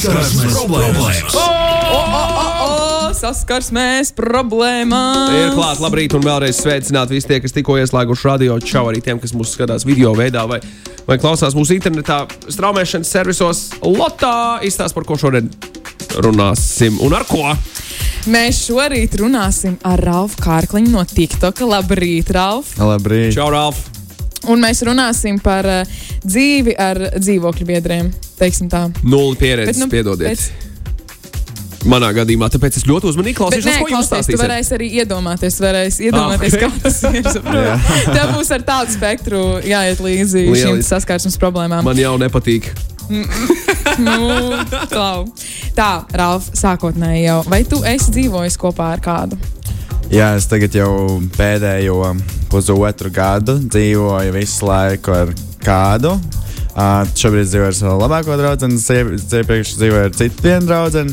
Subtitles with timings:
[0.00, 1.18] Saskarsmes problēmas!
[1.36, 1.40] O,
[1.92, 2.20] o, o,
[2.64, 5.34] o, saskarsmēs problēmās!
[5.36, 8.56] Ir klāts, labrīt, un vēlreiz sveicināti visi tie, kas tikko ieslēguši radio.
[8.64, 10.62] Čau arī tiem, kas mūsu skatās video veidā vai,
[11.04, 13.62] vai klausās mūsu internetā, straumēšanas servisos.
[13.84, 15.52] Lotā izstāsta, par ko šodien
[16.24, 17.52] runāsim un ar ko.
[18.32, 21.68] Mēs šorīt runāsim ar Ralfu Kārkliņu no TikToka.
[21.76, 22.72] Labrīt, Ralf!
[22.80, 23.34] Labrīt!
[23.36, 23.99] Čau, Ralf!
[24.48, 25.84] Un mēs runāsim par uh,
[26.24, 28.10] dzīvi ar dzīvokļu biedriem.
[28.72, 28.86] tā.
[29.04, 30.30] Nulli pieredzes, Bet, nu, piedodiet.
[30.32, 30.50] pēc-
[31.88, 34.40] Manā gadījumā, tāpēc es ļoti uzmanīgi klausīšos, nē, ko jūs stāstījat.
[34.42, 36.74] varēsi arī iedomāties, varēsi iedomāties, Ah, ok.
[36.74, 37.22] kā tas ir.
[38.12, 40.88] Tev būs ar tādu spektru jāiet līdzi šīm Lieliski.
[40.90, 41.80] saskarsmes problēmām.
[41.82, 42.68] Man jau nepatīk.
[43.98, 44.52] Nu,
[45.74, 47.40] tā, Ralf, sākotnēji jau.
[47.50, 49.38] Vai tu esi dzīvojis kopā ar kādu?
[50.10, 52.00] Jā, es tagad jau pēdējo
[52.50, 55.30] pusotru gadu dzīvoju visu laiku ar
[55.62, 56.16] kādu.
[56.70, 61.04] Uh, šobrīd dzīvoju ar savu labāko draugu, un iepriekš dzīvoju ar citu vienu draugu.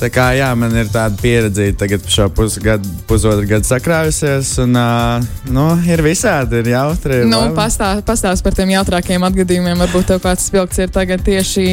[0.00, 5.32] Tā kā jā, man ir tāda pieredze, tagad šo pusgadu, pusotru gadu sakrājusies, un uh,
[5.48, 7.22] nu, ir visādi, ir jautri.
[7.22, 9.80] ir Nu, pastāst pastāst par tiem jautrākiem atgadījumiem.
[9.86, 11.68] Varbūt tev kāds spilgts ir tagad tieši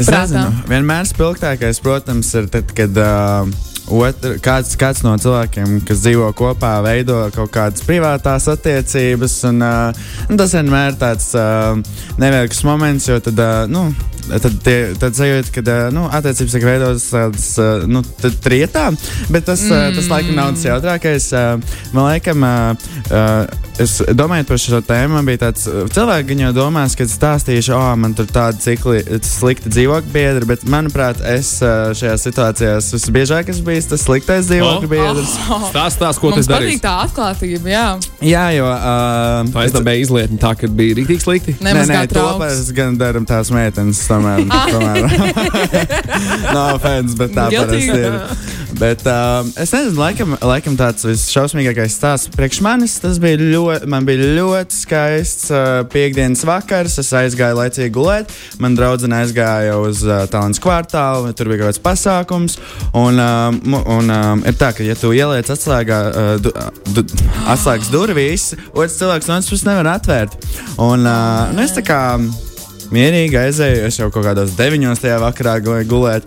[0.00, 0.26] Es prātā.
[0.26, 6.30] nezinu, vienmēr spilgtākais, protams, ir tad, kad uh, otr, kāds, kāds no cilvēkiem, kas dzīvo
[6.38, 9.36] kopā, veido kaut kādas privātās attiecības.
[9.50, 11.74] Un, uh, un tas vienmēr ir tāds uh,
[12.20, 13.38] neveiksmīgs moments, jo tad.
[13.38, 13.90] Uh, nu,
[14.30, 18.02] Tad, tie, tad sajūta, ka uh, nu, attiecības tiek veidotas tādas uh, nu,
[18.44, 18.84] trietā,
[19.32, 19.72] bet tas, mm.
[19.72, 21.26] uh, tas laikam nav tas jautrākais.
[21.34, 26.28] Uh, man liekas, uh, uh, es domāju par šo tēmu, man bija tāds uh, cilvēks,
[26.30, 30.64] viņi jau domās, ka es stāstīšu, oh, man tur tāda cikli, slikta dzīvokļa biedra, bet
[30.70, 34.88] manuprāt, es uh, šajā situācijā visbiežāk esmu bijis tas sliktais dzīvokļa Oh.
[34.90, 35.32] biedrs.
[35.70, 36.82] Stāst, stāst, ko Mums tas patīk darīs.
[36.84, 37.86] tā atklātība, jā.
[38.24, 38.66] Jā, jo.
[38.70, 41.54] Uh, Tā aiznabēja izlietni tā, ka bija rīktīgi slikti.
[41.64, 44.00] Nē, nē, kā to parasti gan darām tās meitenes.
[44.10, 45.70] Tomēr, tomēr.
[46.54, 48.16] Nav offense, bet tā parasti ir.
[48.80, 52.94] Bet uh, es nezinu, laikam, laikam tāds visšausmīgākais stāsts priekš manis.
[53.02, 56.98] Tas bija ļoti, man bija ļoti skaists uh, piekdienas vakars.
[57.02, 58.34] Es aizgāju laicīgi gulēt.
[58.62, 62.58] Man draudzene aizgāja uz uh, tālens kvartālu, tur bija kaut kāds pasākums.
[62.96, 66.52] Un, uh, mu- un um, ir tā, ka, ja tu ieliec atslēgā, uh, du,
[66.96, 67.06] du,
[67.50, 70.38] atslēgas durvīs, otrs cilvēks no otras puses nevar atvērt.
[70.78, 72.00] Un, uh, nu, es tā kā
[72.90, 73.84] mierīgi aizēju.
[73.88, 76.24] Es jau kaut kādos deviņos tajā vakarā gulēju.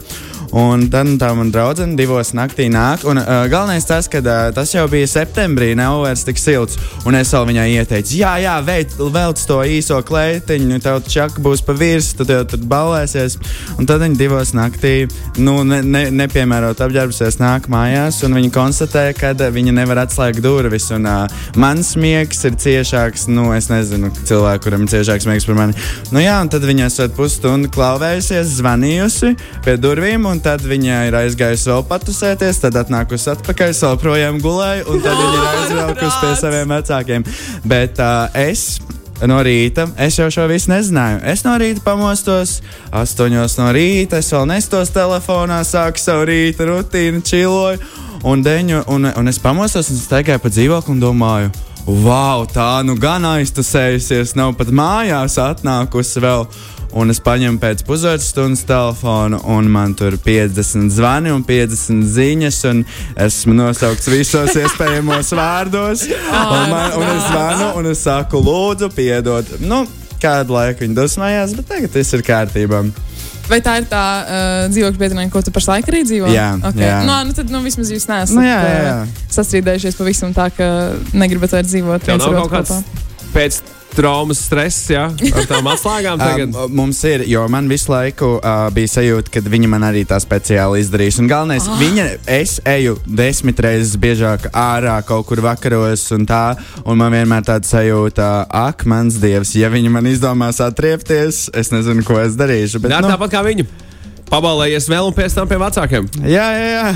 [0.54, 3.02] Un tad tā man draudzene divos naktī nāk.
[3.10, 6.78] Un, uh, galvenais tas, ka uh, tas jau bija septembrī, nav vairs tik silts.
[7.10, 11.64] Un es vēl viņai ieteicu, jā, jā, veic, velc to īso kleitiņu, tev čaka būs
[11.66, 13.40] pa virsmu, tad jau tur balēsies.
[13.80, 15.08] Un tad viņi divos naktī,
[15.42, 18.22] nu, ne, ne, nepiemērot apģērbusies, nāk mājās.
[18.28, 20.92] Un viņi konstatē, ka viņi nevar atslēgt durvis.
[20.94, 25.58] Un uh, mans miegs ir ciešāks, nu, es nezinu, cilvēku, kuram ir ciešāks miegs par
[25.64, 25.90] mani.
[26.14, 29.34] Nu, jā, un tad viņa esat pusstundu klauvējusies, zvanījusi
[29.66, 34.84] pie durvīm, un tad viņa ir aizgājusi vēl patusēties, tad atnākusi atpakaļ, vēl projām gulēja,
[34.92, 37.26] un tad viņa ir aizbraukusi pie saviem vecākiem.
[37.68, 38.82] Bet uh, es.
[39.24, 41.22] No rīta es jau šo visu nezināju.
[41.32, 42.58] Es no rīta pamostos,
[42.92, 44.20] astoņos no rīta.
[44.20, 47.80] Es vēl nestos telefonā, sāku savu rīta rutīnu, čiloju.
[48.28, 51.54] Un, deņu, un, un es pamostos un staigāju pa dzīvokli un domāju,
[51.86, 56.48] wow, tā nu gan aiztusējusies, nav pat mājās atnākusi vēl.
[57.00, 62.60] Un es paņēmu pēc pusotras stundas telefonu, un man tur 50 zvani un 50 ziņas,
[62.70, 62.84] un
[63.26, 66.06] esmu nosaukts visos iespējamos vārdos.
[66.12, 69.50] Un, man, un es zvanu, un es saku, lūdzu, piedod.
[69.64, 69.84] Nu,
[70.22, 72.86] kādu laiku viņi dusmējās, bet tagad viss ir kārtībā.
[73.50, 76.30] Vai tā ir tā uh, dzīvokļa biedrene, ko tu pašlaik arī dzīvo?
[76.32, 76.86] Jā, okay.
[76.88, 77.02] jā.
[77.04, 78.94] Nu, nu, tad nu, vismaz jūs neesat Nu, jā, jā, jā.
[79.02, 80.68] uh, sastrīdējušies pavisam tā, ka
[81.12, 83.02] negribat vairs dzīvot viens nav ar kaut kāds
[83.34, 83.60] pēc
[83.96, 86.56] traumas stress, jā, ar tām atslēgām tagad.
[86.56, 90.20] Um, mums ir, jo man visu laiku uh, bija sajūta, ka viņa man arī tā
[90.24, 91.20] speciāli izdarīs.
[91.22, 91.80] Un galvenais, oh.
[91.82, 96.44] viņa, es eju desmit reizes biežāk ārā kaut kur vakaros, un tā,
[96.84, 98.30] un man vienmēr tāda sajūta,
[98.64, 102.84] ak, mans dievs, ja viņa man izdomās atriepties, es nezinu, ko es darīšu.
[102.84, 103.68] Bet, Nē, nu, tāpat kā viņu.
[104.34, 106.10] Pabalējies vēl un pēc tam pie vecākiem.
[106.26, 106.88] jā, jā, jā.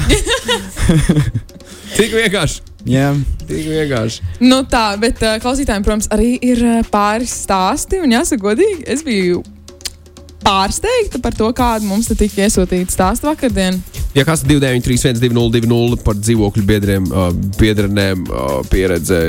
[1.97, 2.66] Tik vienkārši.
[2.91, 3.11] Jā.
[3.47, 4.25] Tik vienkārši.
[4.43, 8.01] Nu, tā, bet uh, klausītājiem, protams, arī ir uh, pāris stāsti.
[8.03, 9.43] Un jāsaka, godīgi, es biju
[10.47, 13.81] pārsteigta par to, kāda mums te tika iesūtīta stāsta vakardien.
[14.15, 17.27] Ja kas 293, 202, par dzīvokļu biedriem, uh,
[17.59, 19.19] biedrenēm uh, pieredze,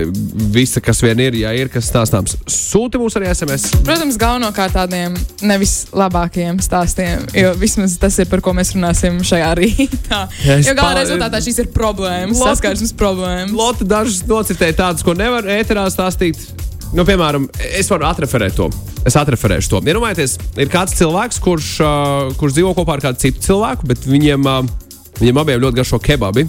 [0.54, 3.66] visa, kas vien ir, ja ir kas stāstāms, sūti mums arī SMS.
[3.84, 9.50] Protams, galvenokārt tādiem nevis labākajiem stāstiem, jo vismaz tas ir par ko mēs runāsim šajā
[9.58, 10.22] rītā.
[10.46, 13.52] Es jo galā pa- rezultātā šīs ir problēmas, saskarsmes problēmas.
[13.58, 16.46] Lotte dažas nocitēja tādas, ko nevar ēterā stāstīt.
[16.96, 17.48] Nu, piemēram,
[17.78, 18.68] es varu atreferēt to.
[19.08, 19.82] Es atreferēšu to.
[19.88, 24.48] Iedomājieties, ir kāds cilvēks, kurš, uh, kurš dzīvo kopā ar kādu citu cilvēku, bet viņiem,
[24.48, 24.62] uh,
[25.20, 26.46] viņiem abiem ļoti garšo kebabi.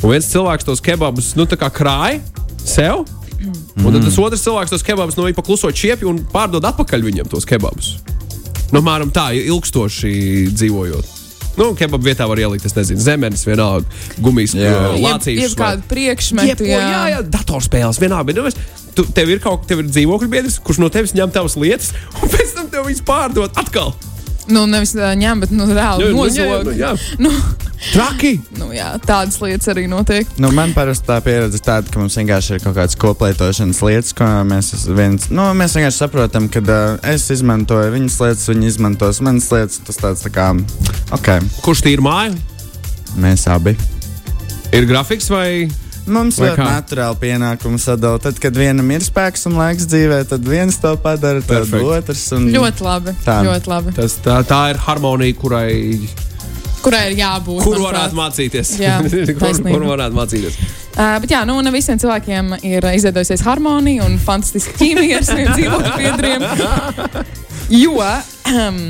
[0.00, 2.20] Un viens cilvēks tos kebabus nu, krāja
[2.64, 3.04] sev.
[3.80, 7.30] Un tad tas otrs cilvēks tos kebabus no viņa pakluso čiepju un pārdod atpakaļ viņam
[7.32, 7.94] tos kebabus.
[8.70, 10.12] Nu, mēram tā, ilgstoši
[10.52, 11.16] dzīvojot.
[11.58, 13.88] Nu, kebabu vietā var ielikt, es nezinu, zemes, vienalga,
[14.22, 14.70] gumijas, Jā.
[14.92, 16.46] uh, Jeb, jeb kādu priekšmetu.
[16.52, 18.44] Jebko, jā, jā, datorspēles vienā brīdī.
[18.44, 21.92] Nu, es- tu, tev ir kaut kāds dzīvokļu biedrs, kurš no tevis ņem tavas lietas,
[22.20, 23.94] un pēc tam tev viņas pārdod atkal.
[24.50, 26.70] Nu, nevis ņem, bet nu, reāli Jā, nu, nozog.
[26.74, 26.88] jā.
[27.22, 27.30] Nu,
[27.92, 28.32] Traki!
[28.58, 30.26] nu, jā, tādas lietas arī notiek.
[30.42, 34.10] Nu, man parasti tā pieredze ir tāda, ka mums vienkārši ir kaut kādas koplietošanas lietas,
[34.16, 39.22] ko mēs, viens, nu, mēs vienkārši saprotam, ka uh, es izmantoju viņas lietas, viņi izmantos
[39.24, 39.78] manas lietas.
[39.86, 40.48] Tas tāds tā kā,
[41.14, 41.30] ok,
[41.64, 42.36] Kurš tīra māju?
[43.22, 43.76] mēs abi.
[44.74, 45.68] Ir grafiks vai?
[46.10, 46.64] Mums Vai ir kā?
[46.66, 48.24] naturāli pienākumi sadalīt.
[48.24, 51.84] Tad, kad vienam ir spēks un laiks dzīvē, tad viens to padara, tad Perfekt.
[51.84, 52.24] otrs.
[52.36, 52.48] Un...
[52.54, 53.14] Ļoti labi.
[53.26, 53.36] Tā.
[53.46, 53.94] Ļoti labi.
[53.98, 55.70] Tas, tā, tā ir harmonija, kurai
[56.80, 57.60] Kurai ir jābūt?
[57.60, 58.72] kur varētu mācīties.
[58.80, 58.96] Jā,
[59.38, 60.56] kur, kur varētu mācīties.
[60.96, 65.52] Uh, bet jā, nu, ne visiem cilvēkiem ir izveidojusies harmonija un fantastiska ķīmija ar saviem
[65.58, 66.46] dzīvokļu biedriem.
[67.70, 68.80] Jo um,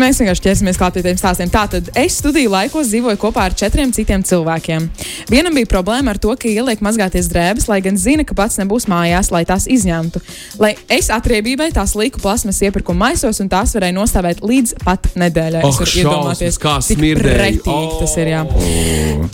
[0.00, 1.50] mēs vienkārši ķersimies klāt pie tiem stāstiem.
[1.52, 4.88] Tātad es studiju laikos dzīvoju kopā ar četriem citiem cilvēkiem.
[5.30, 8.88] Vienam bija problēma ar to, ka ieliek mazgāties drēbes, lai gan zina, ka pats nebūs
[8.90, 10.22] mājās, lai tās izņemtu.
[10.62, 15.62] Lai es atriebībai tās liku plasmas iepirkuma maisos, un tās varēja nostāvēt līdz pat nedēļai.
[15.64, 17.36] Oh, Es varu iedomāties, kā smirdēja.
[17.38, 18.32] pretīgi tas ir.
[18.34, 18.42] Jā.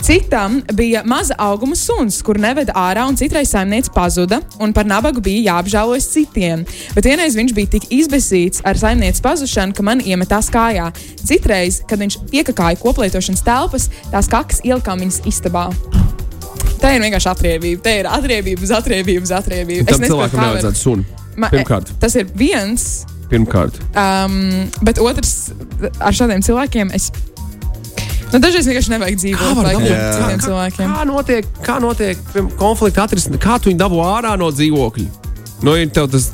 [0.05, 5.21] Citam bija maza auguma suns, kur neveda ārā, un citreiz saimniece pazuda, un par nabagu
[5.23, 6.63] bija jāapžēlojas citiem.
[6.95, 10.87] Bet vienreiz viņš bija tik izbēsīts ar saimnieces pazušanu, ka man iemetās kājā.
[11.23, 15.69] Citreiz, kad viņš iekakāja koplietošanas telpas, tās kakas ielikām viņas istabā.
[16.77, 17.81] Tā ir vienkārši atriebība.
[17.81, 19.87] Tā ir atriebība uz atriebību uz atriebību.
[19.87, 21.05] Tam nesaprotu, cilvēkam nevajadzētu sunu.
[21.37, 21.89] Ma- Pirmkārt.
[21.99, 23.05] Tas ir viens.
[23.29, 23.79] Pirmkārt.
[23.97, 25.51] Um, bet otrs,
[25.99, 27.09] ar šādiem cilvēkiem es.
[28.27, 30.93] Nu, dažreiz vienkārši nevajag dzīvot ar citiem cilvēkiem.
[30.93, 32.17] kā notiek, kā notiek
[32.59, 33.41] konflikta atrisinājums?
[33.43, 35.07] Kā tu viņu dabū ārā no dzīvokļa?
[35.63, 36.29] No ja tev tas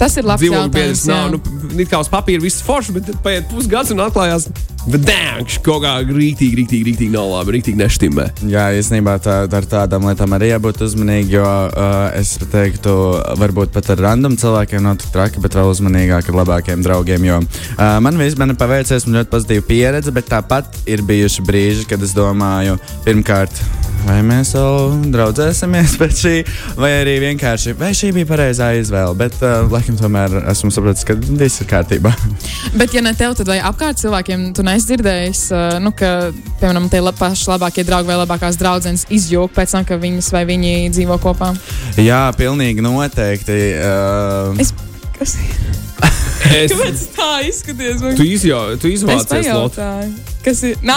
[0.00, 1.06] Tas ir biedrs jautājums.
[1.10, 1.34] nav.
[1.34, 4.46] Nu, it kā uz papīra viss forši, bet paiet pusgads un atklājās,
[4.86, 8.26] ka dēngš kaut kā rītīgi, rītīgi, rītīgi nav labi, rītīgi neštimē.
[8.48, 12.96] Jā, īstenībā tā, ar tādām lietām arī jābūt uzmanīgiem, jo uh, es teiktu,
[13.42, 17.28] varbūt pat ar random cilvēkiem nav tik traki, bet vēl uzmanīgāk ar labākiem draugiem.
[17.28, 22.00] Jo uh, man vispār paveicies, man ļoti pozitīva pieredze, bet tāpat ir bijuši brīži, kad
[22.08, 23.60] es domāju, pirmkārt,
[24.06, 26.32] vai mēs vēl draudzēsimies pēc šī,
[26.80, 29.14] vai arī vienkārši, vai šī bija pareizā izvēle.
[29.18, 32.12] Bet, uh, laikam, tomēr esmu sapratis, ka viss ir kārtībā.
[32.80, 36.30] Bet, ja ne tev, tad vai apkārt cilvēkiem tu neesi dzirdējis, uh, nu, ka,
[36.62, 40.44] piemēram, tie la- paši labākie draugi vai labākās draudzenes izjūg pēc tam, ka viņas vai
[40.48, 41.52] viņi dzīvo kopā?
[42.00, 43.60] Jā, pilnīgi noteikti.
[43.80, 44.72] Uh, Es,
[45.18, 45.89] kas ir?
[46.48, 48.02] Es, Kāpēc tā izskaties?
[48.02, 48.16] Man?
[48.16, 50.12] tu, izjau, tu Es izvācies, pajautāju.
[50.40, 50.78] Kas ir?
[50.80, 50.96] Nā,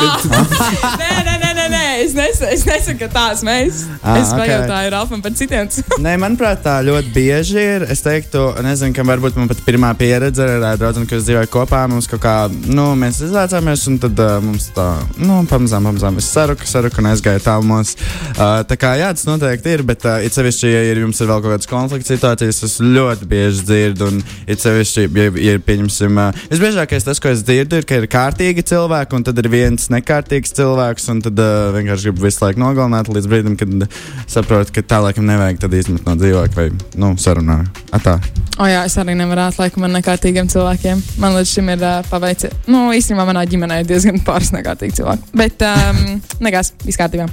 [1.01, 1.81] nē, nē, nē, nē, nē.
[2.03, 3.81] Es, nesaku, es nesaku, ka tās mēs.
[3.99, 4.39] Ah, es ok.
[4.39, 5.67] pajautāju Rafam par citiem.
[6.05, 7.85] Nē, manuprāt, tā ļoti bieži ir.
[7.91, 11.81] Es teiktu, nezinu, ka varbūt man pat pirmā pieredze ar draugu, kas dzīvoja kopā.
[11.91, 12.35] Mums kaut kā,
[12.71, 14.87] nu, mēs izlaižāmies, un tad uh, mums tā,
[15.19, 17.97] nu, pamazām, pamazām es saruku, saruku un aizgāju tālumos.
[18.37, 21.31] Uh, tā kā, jā, tas noteikti ir, bet uh, it sevišķi, ja ir, jums ir
[21.33, 26.19] vēl kaut kādas konflikta situācijas, es ļoti bieži dzirdu, un it sevišķi, ja ir, pieņemsim,
[26.51, 30.55] visbiežākais tas, ko es dzirdu, ir, ka ir kārtīgi cilvēki, un tad ir viens nekārtīgs
[30.57, 33.87] cilvēks, un tad uh, vienkārši gribu visu laiku nogalināt līdz brīdim, kad
[34.31, 36.69] saprotu, ka tā laikam nevajag tad izmet no dzīvokļa vai,
[36.99, 37.61] nu, sarunā.
[37.93, 38.17] Atā.
[38.61, 40.99] O, jā, es arī nevaru laikam ar nekārtīgiem cilvēkiem.
[41.21, 42.53] Man līdz šim ir uh, paveicis.
[42.69, 45.31] Nu, īstenībā manā ģimenē ir diezgan pāris nekārtīgi cilvēki.
[45.39, 47.25] Bet, um, nekas, viss kārtībā.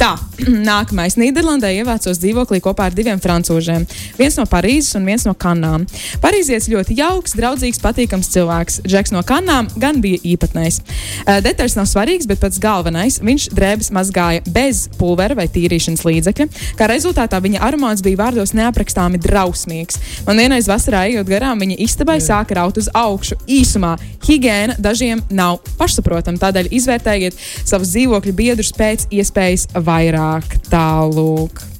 [0.00, 0.14] Tā,
[0.72, 1.18] nākamais.
[1.20, 3.84] Nīderlandē ievācos dzīvoklī kopā ar diviem francūžiem.
[4.16, 5.84] Viens no Parīzes un viens no Kanām.
[6.24, 8.80] Parīzietis ļoti jauks, draudzīgs, patīkams cilvēks.
[8.86, 10.80] Džeks no Kanām gan bija īpatnējs.
[11.26, 16.46] Detaļas nav svarīgas, bet pats galvenais- viņš drēbes mazgāja bez pulvera vai tīrīšanas līdzekļa.
[16.78, 19.98] Kā rezultātā viņa aromāts bija vārdos neaprakstāmi drausmīgs.
[20.26, 23.36] Man vienreiz vasarā ejot garām, viņa istabai sāka raut uz augšu.
[23.48, 27.34] Īsumā higiēna dažiem nav pašsaprotama, tādēļ izvērtējiet
[27.64, 31.71] savus dzīvokļu biedrus pēc iespējas vairāk tālāk.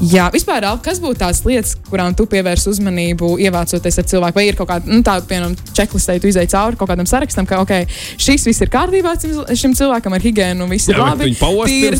[0.00, 4.34] Jā, vispār, kas būtu tās lietas, kurām tu pievērsi uzmanību, ievācoties ar cilvēku?
[4.40, 7.60] Vai ir kaut kāda, nu, tāda, piemēram, čeklistē, tu izai cauri kaut kādam sarakstam, ka,
[7.62, 7.84] ok,
[8.16, 9.14] šis viss ir kārtībā
[9.54, 11.30] šim- cilvēkam ar higiēnu, viss ir labi.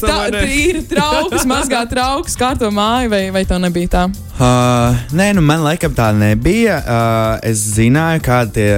[0.01, 0.19] tam, tā,
[0.49, 4.05] tīra trauks, mazgā trauks, kārto māju, vai, vai to nebija tā?
[4.43, 6.81] Uh, nē, nu man laikam tā nebija.
[6.83, 8.71] Uh, es zināju, kādi tie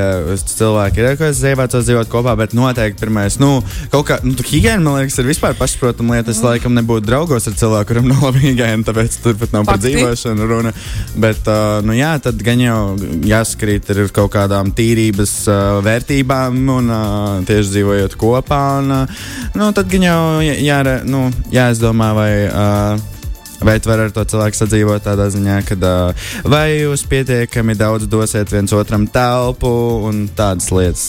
[0.50, 4.82] cilvēki ir, ko es ievācos dzīvot kopā, bet noteikti pirmais, nu, kaut kā, nu, higiēna,
[4.84, 6.34] man liekas, ir vispār pašsaprotama lieta.
[6.34, 6.50] Es mm.
[6.50, 9.94] laikam nebūtu draugos ar cilvēku, kuram nav laba higiēna, tāpēc tur pat nav par Fakti.
[9.94, 10.74] dzīvošanu runa.
[11.24, 12.78] Bet, uh, nu jā, tad gan jau
[13.24, 18.60] jāskrīt ar kaut kādām tīrības uh, vērtībām un uh, tieši dzīvojot kopā.
[18.82, 21.24] Un, uh, nu, tad gan jau jā, jā, nu,
[21.56, 22.30] jāizdomā, vai.
[22.52, 23.10] Uh,
[23.64, 28.04] Vai tu vari ar to cilvēku sadzīvot tādā ziņā, ka uh, vai jūs pietiekami daudz
[28.12, 29.70] dosiet viens otram telpu
[30.04, 31.06] un tādas lietas?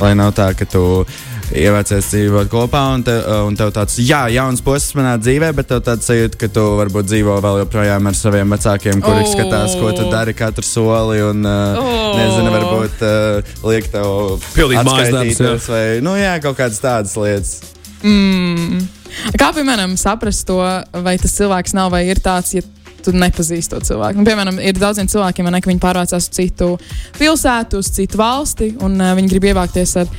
[0.00, 1.04] Lai nav tā, ka tu
[1.52, 5.84] ievācies dzīvot kopā un, te, un tev tāds, jā, jauns posms manā dzīvē, bet tev
[5.84, 9.30] tāds sajūta, ka tu varbūt dzīvo vēl joprojām ar saviem vecākiem, kuri oh.
[9.34, 12.16] skatās, ko tu dari katru soli un, oh.
[12.16, 17.58] nezinu, varbūt uh, liek tev Pildīt mājas darbus, vai, nu jā, kaut kādas tādas lietas.
[18.00, 19.03] Mm.
[19.40, 20.60] Kā piemēram saprast to,
[21.04, 22.64] vai tas cilvēks nav vai ir tāds, ja
[23.04, 24.20] tu nepazīsti to cilvēku.
[24.20, 26.70] Nu, piemēram, ir daudziem cilvēkiem, ne, ka viņi pārvācās uz citu
[27.18, 30.10] pilsētu, uz citu valsti, un uh, viņi grib ievākties ar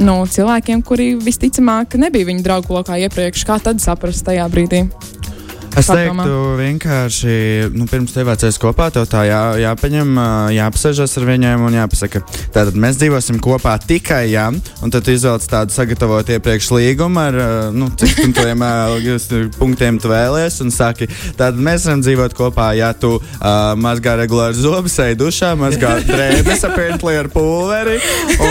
[0.00, 3.46] nu, cilvēkiem, kuri visticamāk nebija viņu draugu lokā iepriekš.
[3.46, 4.84] Kā tad saprast tajā brīdī?
[5.74, 6.22] Es Padomā.
[6.22, 7.32] teiktu, vienkārši
[7.74, 12.20] nu, pirms tev vācies kopā, tev tā jā, jāpaņem, ā, jāapsēžas ar viņiem un jāpasaka,
[12.54, 17.38] tātad mēs dzīvosim kopā tikai, jā, un tad tu izvēlies tādu sagatavot iepriekš līgumu ar,
[17.74, 18.62] nu, cik tiem
[19.58, 24.54] punktiem tu vēlies, un saki, tātad mēs varam dzīvot kopā, ja tu uh, mazgā regulāri
[24.54, 27.98] zobus, ej dušā, mazgā drēbes apēntli ar pulveri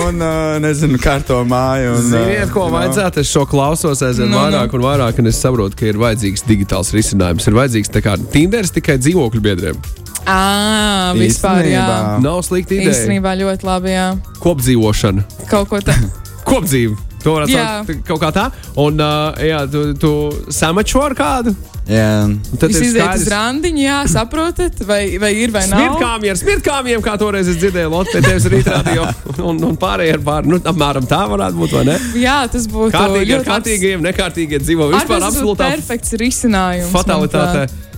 [0.01, 1.95] un, uh, nezinu, kārto māju.
[2.01, 2.75] Un, Ziniet, ko know.
[2.81, 3.23] vajadzētu?
[3.23, 4.43] Es šo klausos aizvien Nu, nu.
[4.43, 7.12] vairāk un vairāk, un es saprotu, ka ir vajadzīgs digitāls risinājums.
[7.13, 9.79] Ir vajadzīgs tā kā Tinderis tikai dzīvokļu biedriem.
[10.23, 11.83] À, vispār, jā.
[11.83, 12.19] Īstenībā.
[12.23, 12.93] Nav slikta ideja.
[12.95, 14.05] Īstenībā ļoti labi, jā.
[14.43, 16.11] Kopdzīvošana, Kaut ko tādu.
[16.49, 16.95] kopdzīve.
[17.23, 18.47] To varētu saukt kaut kā tā.
[18.83, 20.11] Un, uh, jā, tu, tu
[20.53, 21.53] samačo ar kādu.
[21.83, 22.29] Jā.
[22.59, 25.81] Tad Jūs ir iziet uz rāndiņu, jā, saprotat, vai, vai ir vai nav.
[25.81, 29.07] Smirkāmiem, smirkāmiem, kā toreiz es dzirdēju, Lotte, tevis rītā radio,
[29.49, 30.51] un, un pārējie ar pāri.
[30.53, 31.97] Nu, apmēram tā varētu būt, vai ne?
[32.23, 36.93] Jā, tas būtu Kārtīgi ar ļoti kārtīgiem, nekārtīgie dzīvo vispār absolūtā perfekts risinājums.
[36.95, 37.65] fatalitātē.
[37.67, 37.89] manuprāt.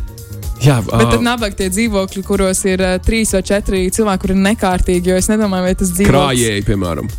[0.66, 4.34] Jā, Bet tad ā, nabaga tie dzīvokļi, kuros ir uh, trīs vai četri cilvēki, kuri
[4.38, 7.12] ir nekārtīgi, jo es nedomāju, vai tas dzīvoklis krājēji, piemēram.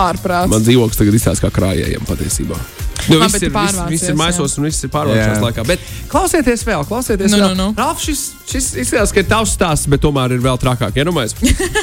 [0.00, 0.50] Ārprāts.
[0.52, 2.58] Man dzīvoklis tagad izstāsta kā krājējiem patiesībā.
[3.04, 4.16] Nu, Ah, viss, ir, viss, pārvācies, viss ir jā.
[4.16, 5.40] maisos un viss ir Jā.
[5.42, 5.64] laikā.
[5.66, 7.56] Bet klausieties vēl, klausieties Nu, vēl.
[7.56, 7.74] nu, nu.
[7.76, 10.96] Ralf, šis, šis izskatās, ka ir tavs stāsts, bet tomēr ir vēl trakāk.
[10.96, 11.34] Iedomājies.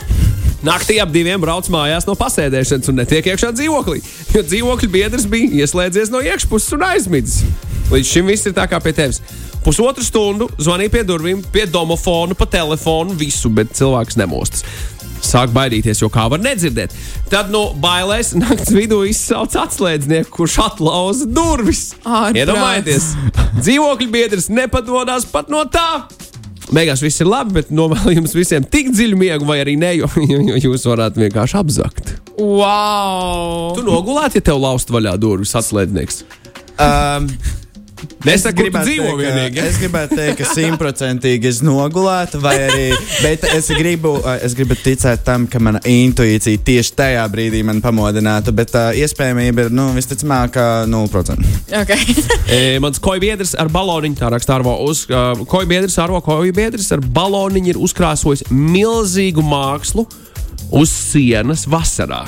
[0.66, 4.02] Naktī ap diviem brauc mājās no pasēdēšanas un netiek iekšā dzīvoklī.
[4.34, 7.44] Jo dzīvokļa biedrs bija ieslēdzies no iekšpuses un aizmidzis.
[7.92, 9.22] Līdz šim viss ir tā kā pie tevis.
[9.62, 14.64] Pusotru stundu zvanīja pie durvīm, pie domofona, pa telefonu, visu, bet cilvēks nemostas.
[15.22, 16.94] Sāk baidīties, jo kā var nedzirdēt.
[17.32, 21.92] Tad no bailēs naktas vidū izsauc atslēdznieku, kurš atlauza durvis.
[22.02, 22.42] Ārprāts.
[22.42, 23.12] Iedomājieties,
[23.62, 26.04] dzīvokļa biedrs nepadodas pat no tā.
[26.72, 30.08] Beigās viss ir labi, bet novēlu jums visiem tik dziļu miegu, vai arī ne, jo,
[30.48, 32.14] jo jūs varētu vienkārši apzakt.
[32.38, 33.74] Wow!
[33.76, 36.24] Tu nogulētu, ja tev laust vaļā durvis atslēdznieks.
[36.82, 37.28] Um,
[38.02, 39.62] Tu gribētu dzīvo teikt, ka- vienīgi.
[39.70, 42.88] Es gribētu teikt, ka simtprocentīgi es nogulētu, vai arī.
[43.22, 47.82] Bet es gribu, uh, es gribu ticēt tam, ka mana intuīcija tieši tajā brīdī man
[47.84, 48.54] pamodinātu.
[48.56, 51.52] Bet uh, iespējamība ir, nu, visticamāk, uh, 0%.
[51.82, 52.18] Okay.
[52.52, 56.52] E, mans koju biedrs ar baloniņu, tā raksta Arvo, uz, uh, koju biedrs, Arvo koju
[56.58, 60.04] biedrs ar baloniņu ir uzkrāsojis milzīgu mākslu
[60.76, 62.26] uz sienas vasarā.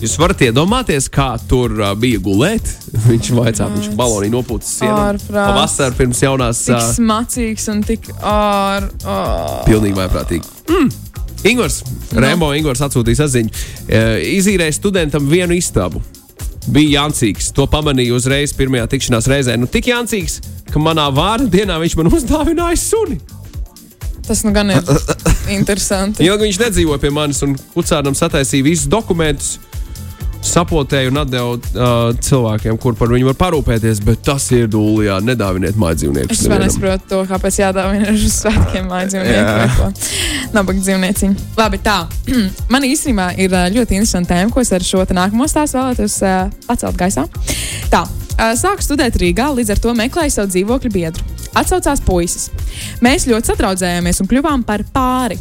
[0.00, 2.68] Jūs varat iedomāties, kā tur uh, bija gulēt.
[3.10, 5.18] Viņš vaicā, viņš balonī nopūtas sienu.
[5.28, 6.62] Pavasarī pirms jaunās.
[6.66, 8.86] Tik Uh, smacīgs un tik ār.
[9.04, 9.62] ār.
[9.68, 10.54] Pilnīgi vaiprātīgi.
[10.70, 10.88] Mm.
[11.50, 11.78] Ingūns,
[12.20, 13.52] Remo Ingūns atsūtīja saziņu.
[13.88, 14.00] E,
[14.36, 16.02] izīrēja studentam vienu istabu.
[16.68, 17.48] Bija Jansīgs.
[17.56, 19.56] To pamanīju uzreiz pirmajā tikšanās reizē.
[19.56, 23.16] Nu, tik Jansīgs, ka manā vārdu dienā viņš man uzdāvināja suni.
[24.28, 24.84] Tas nu gan ir
[25.58, 26.24] interesanti.
[26.28, 29.56] Ilgi viņš nedzīvoja pie manis un kucēnam sataisīja visus dokumentus.
[30.40, 35.18] Sapotēju un atdevu uh, cilvēkiem, kur par viņu var parūpēties, bet tas ir dūlijā.
[35.24, 36.40] Nedāviniet māju dzīvniekus.
[36.46, 39.90] Es nesaprotu to, kāpēc jādāvina uz svētkiem mājas dzīvnieku.
[40.56, 41.50] Nabaga dzīvnieciņu.
[41.60, 41.98] Labi, tā.
[42.72, 46.48] Man īstenībā ir ā, ļoti interesanta tēma, ko es ar šo nākamo stāstu vēlētos uh,
[46.66, 47.28] pacelt gaisā.
[47.92, 48.06] Tā.
[48.40, 51.39] ā, Sāku studēt Rīgā, līdz ar to meklēju savu dzīvokļu biedru.
[51.56, 52.48] Atsaucās puisis.
[53.02, 55.38] Mēs ļoti satraucējāmies un kļuvām par pāri.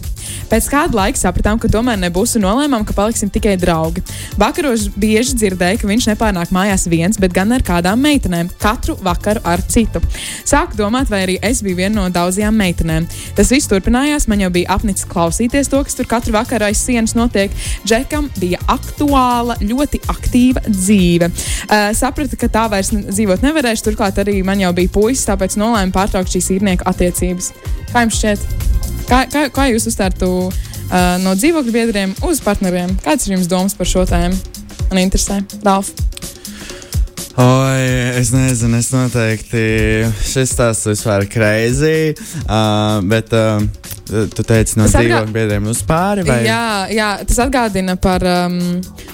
[0.49, 4.01] Pēc kāda laika sapratām, ka tomēr nebūs un nolēmām, ka paliksim tikai draugi.
[4.39, 9.43] Vakaros bieži dzirdēju, ka viņš nepārnāk mājās viens, bet gan ar kādām meitenēm, katru vakaru
[9.45, 10.01] ar citu.
[10.47, 13.05] Sāku domāt, vai arī es biju viena no daudzajām meitenēm.
[13.37, 17.13] Tas viss turpinājās, man jau bija apnicis klausīties to, kas tur katru vakaru aiz sienas
[17.17, 17.53] notiek.
[17.85, 21.29] Džekam bija aktuāla, ļoti aktīva dzīve.
[21.29, 25.93] Uh, sapratu, ka tā vairs dzīvot nevarēšu, turklāt arī man jau bija puisis, tāpēc nolēmu
[25.99, 27.53] pārtraukt šīs īrnieku attiecības.
[27.91, 28.67] Kā jums šķiet?
[29.09, 32.95] Kā, kā, kā jūs uztvērtu uh, no dzīvokļu biedriem uz partneriem?
[33.05, 34.37] Kāds ir jums domas par šo tēmu?
[34.89, 35.93] Man interesē, Dāvs.
[37.39, 37.83] Oi,
[38.19, 39.61] es nezinu, es noteikti
[40.27, 41.99] šis tās vispār ir crazy.
[42.43, 43.61] Uh, bet uh,
[44.33, 46.39] tu teici no dzīvokļu biedriem uz pāri vai?
[46.47, 48.57] Jā, jā, tas atgādina par, um,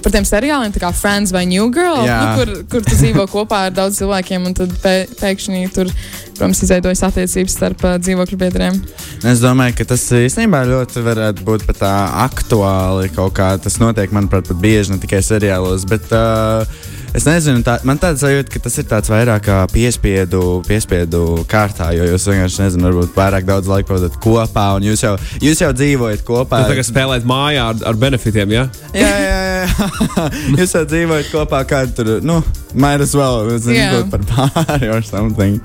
[0.04, 2.20] par tiem seriāliem, kā Friends vai New Girl, Jā.
[2.22, 5.92] nu, kur, kur tu dzīvo kopā ar daudz cilvēkiem, un tad pē, pēkšņi tur,
[6.36, 8.82] protams, izveidojas attiecības starp uh, dzīvokļu biedriem.
[9.28, 11.94] Es domāju, ka tas īstenībā ļoti varētu būt pat tā
[12.26, 13.54] aktuāli kaut kā.
[13.62, 15.88] Tas notiek, manuprāt, pat bieži ne tikai seriālos.
[15.90, 20.42] Bet, uh, Es nezinu, tā, man tāds sajūta, ka tas ir tāds vairāk kā piespiedu,
[20.68, 25.14] piespiedu kārtā, jo jūs vienkārši nezināt, varbūt pārāk daudz laika pavadat kopā, un jūs jau,
[25.40, 26.66] jūs jau dzīvojat kopā.
[26.66, 28.66] Tu tagad spēlēt mājā ar, ar benefitiem, ja?
[28.92, 29.86] Jā, jā, jā.
[30.60, 32.42] jūs jau dzīvojat kopā, kā tur, nu,
[32.76, 33.90] might as well, zinu, Jā.
[33.96, 35.64] būt par pāri or something.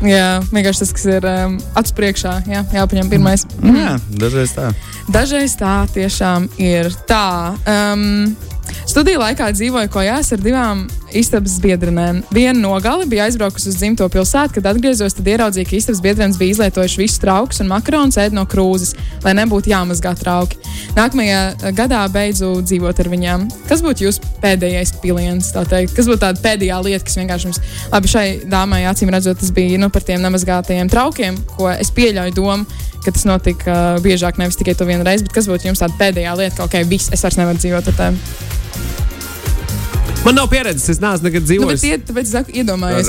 [0.00, 3.44] Jā, vienkārši tas, kas ir um, acu priekšā, jā, jāpaņem pirmais.
[3.60, 3.78] Mm.
[3.84, 4.72] Jā, dažreiz tā.
[5.12, 7.52] Dažreiz tā tiešām ir tā.
[7.68, 8.32] Um,
[8.86, 12.22] studiju laikā dzīvoju kojās ar divām istabas biedrenēm.
[12.34, 16.38] Viena no gala bija aizbraukusi uz dzimto pilsētu, kad atgriezos, tad ieraudzīju, ka istabas biedrenes
[16.40, 18.94] bija izlietojuši visus traukus un makaronus ēd no krūzes,
[19.24, 20.58] lai nebūtu jāmazgā trauki.
[20.96, 23.46] Nākamajā eh, gadā beidzu dzīvot ar viņām.
[23.70, 25.52] Kas būtu jūsu pēdējais piliens?
[25.56, 25.84] tā?
[25.92, 29.80] Kas būtu tāda pēdējā lieta, kas vienkārši jums, labi, šai dāmai acīm redzot, tas bija
[29.80, 34.58] nu, par tiem nemazgātajiem traukiem, ko es pieļauju domu, ka tas notika uh, biežāk, nevis
[34.60, 37.22] tikai to vienu reizi, bet kas būtu jums tāda pēdējā lieta, ka, ok, viss, es
[37.24, 38.44] vairs nevaru dzīvot ar tevi.
[40.26, 41.82] Man nav pieredzes, es neesmu nekad Nu, bet dzīvojis.
[41.86, 42.32] iet, tāpēc es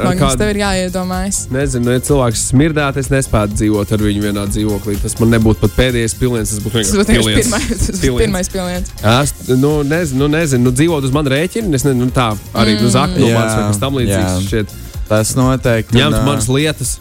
[0.03, 1.39] ar man kādu- tev ir jāiedomājas.
[1.49, 4.99] Nezinu, ja cilvēks smirdētu, es nespētu dzīvot ar viņu vienā dzīvoklī.
[5.01, 7.49] Tas man nebūtu pat pēdējais piliens, tas būtu vienkārši piliens.
[7.49, 8.21] pirmais, Piliens.
[8.21, 8.91] pirmais piliens.
[9.01, 11.73] Es nu, nezinu, nu, nezinu, nu, dzīvot uz manu rēķinu.
[11.73, 14.77] Es nezinu, nu, tā arī uz aknu monētas vai kas tam līdzīgs.
[15.09, 15.97] Tas noteikti.
[15.97, 16.99] ņemt manas lietas,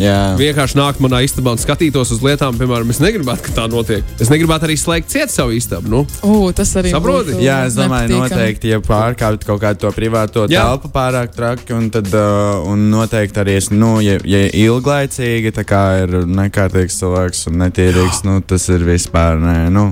[0.00, 0.34] Jā.
[0.38, 2.56] vienkārši nākt manā istabā un skatītos uz lietām.
[2.58, 4.06] Piemēram, es negribētu, ka tā notiek.
[4.22, 5.90] Es negribētu arī slēgt ciet savu istabu.
[5.92, 7.36] Nu, U, tas arī Saproti?
[7.44, 8.30] Jā, es domāju, nepatīkami.
[8.30, 10.64] noteikti, ja pārkāpt kaut kādu to privāto Jā.
[10.64, 15.66] telpu pārāk traki, un tad uh, un noteikti arī, es, nu, ja, ja ilglaicīgi tā
[15.68, 19.58] kā ir nekārtīgs cilvēks un netīrīgs, nu, tas ir vispār nē.
[19.74, 19.90] Nu.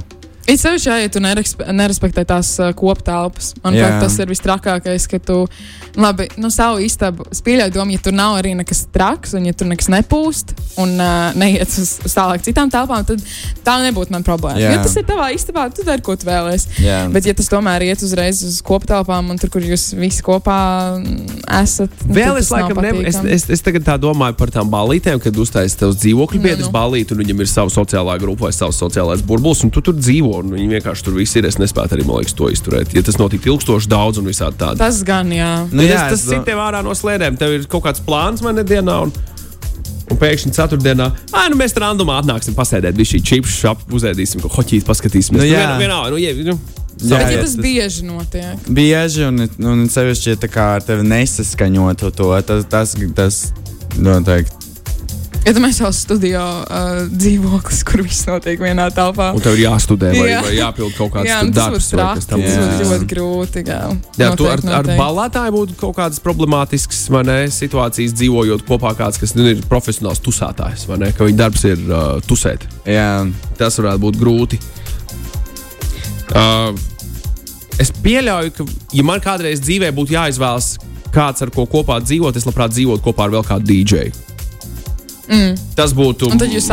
[0.50, 3.52] It sevišķi, ja tu nerespe- nerespektē tās uh, koptelpas.
[3.62, 4.00] Manuprāt, Jā.
[4.02, 5.37] tas ir vistrakākais, ka tu,
[6.00, 9.55] labi, nu, savu istabu, es pieļauju domu, ja tur nav arī nekas traks, un ja
[9.55, 13.22] tur nekas nepūst, un uh, neiet uz, uz tālāk citām telpām, tad
[13.66, 14.59] tā nebūtu man problēma.
[14.59, 14.72] Jā.
[14.75, 16.81] Ja tas ir tavā istabā, tu dari, ko tu vēlēsies.
[17.14, 20.59] Bet, ja tas tomēr iet uzreiz uz koptelpām, un tur, kur jūs visi kopā
[21.61, 23.07] esat, nu, Vēl es laikam nevaru.
[23.09, 26.68] Es, es, es tagad tā domāju par tām balītēm, kad uztaisīs tev dzīvokļu Nu, biedrs
[26.68, 26.75] nu.
[26.75, 30.39] balīti, un viņam ir sava sociālā grupa vai savs sociālais burbulis, un tu tur dzīvo,
[30.40, 31.48] un viņi vienkārši tur viss ir.
[31.48, 32.94] Es nespēju arī, man liekas, to izturēt.
[32.96, 34.81] Ja tas notiek ilgstoši daudz un visādi tādi.
[34.83, 35.53] Tas gan, jā.
[35.70, 37.38] Nu, jā, es, tas do- ir tev ārā no slēdēm.
[37.40, 39.03] Tev ir kaut kāds plāns man nedēļā.
[39.09, 39.14] Un...
[40.11, 44.50] Un pēkšņi ceturtdienā, ah, nu mēs randumā atnāksim, pasēdēt, bija šī čips, šāp, uzēdīsim, ko
[44.50, 45.38] hoķīt, paskatīsimies.
[45.38, 45.61] Nu, jā.
[45.62, 46.57] vienā, vienā, nu, jā, nu,
[47.00, 50.85] Jā, Bet, ja jā, tas bieži notiek, Bieži un, un sevišķi, ja tā kā ar
[50.85, 53.38] tevi nesaskaņotu to, tas, tas, tas
[53.96, 54.60] noteikti.
[55.46, 59.31] Ja tu mēs jau studio uh, dzīvoklis, kur viss notiek vienā telpā.
[59.37, 60.40] Un tev ir jāstudē, vai, Jā.
[60.44, 63.64] vai jāpild kaut kāds Jā, darbs, Tas būtu ļoti grūti.
[63.68, 63.81] Jā,
[64.20, 69.20] Jā, tu ar, ar balētāju būtu kaut kādas problemātiskas vai ne, situācijas, dzīvojot kopā kāds,
[69.20, 72.68] kas nu, ir profesionāls tusētājs, vai ne, ka viņa darbs ir uh, tusēt.
[72.88, 73.11] Jā,
[73.61, 74.61] Tas varētu būt grūti.
[76.31, 76.70] Uh,
[77.83, 80.76] es pieļauju, ka, ja man kādreiz dzīvē būtu jāizvēlas
[81.14, 84.30] kāds, ar ko kopā dzīvot, es labprāt dzīvotu kopā ar vēl kādu dīdžeju.
[85.31, 85.55] Mm.
[85.79, 86.27] Tas būtu.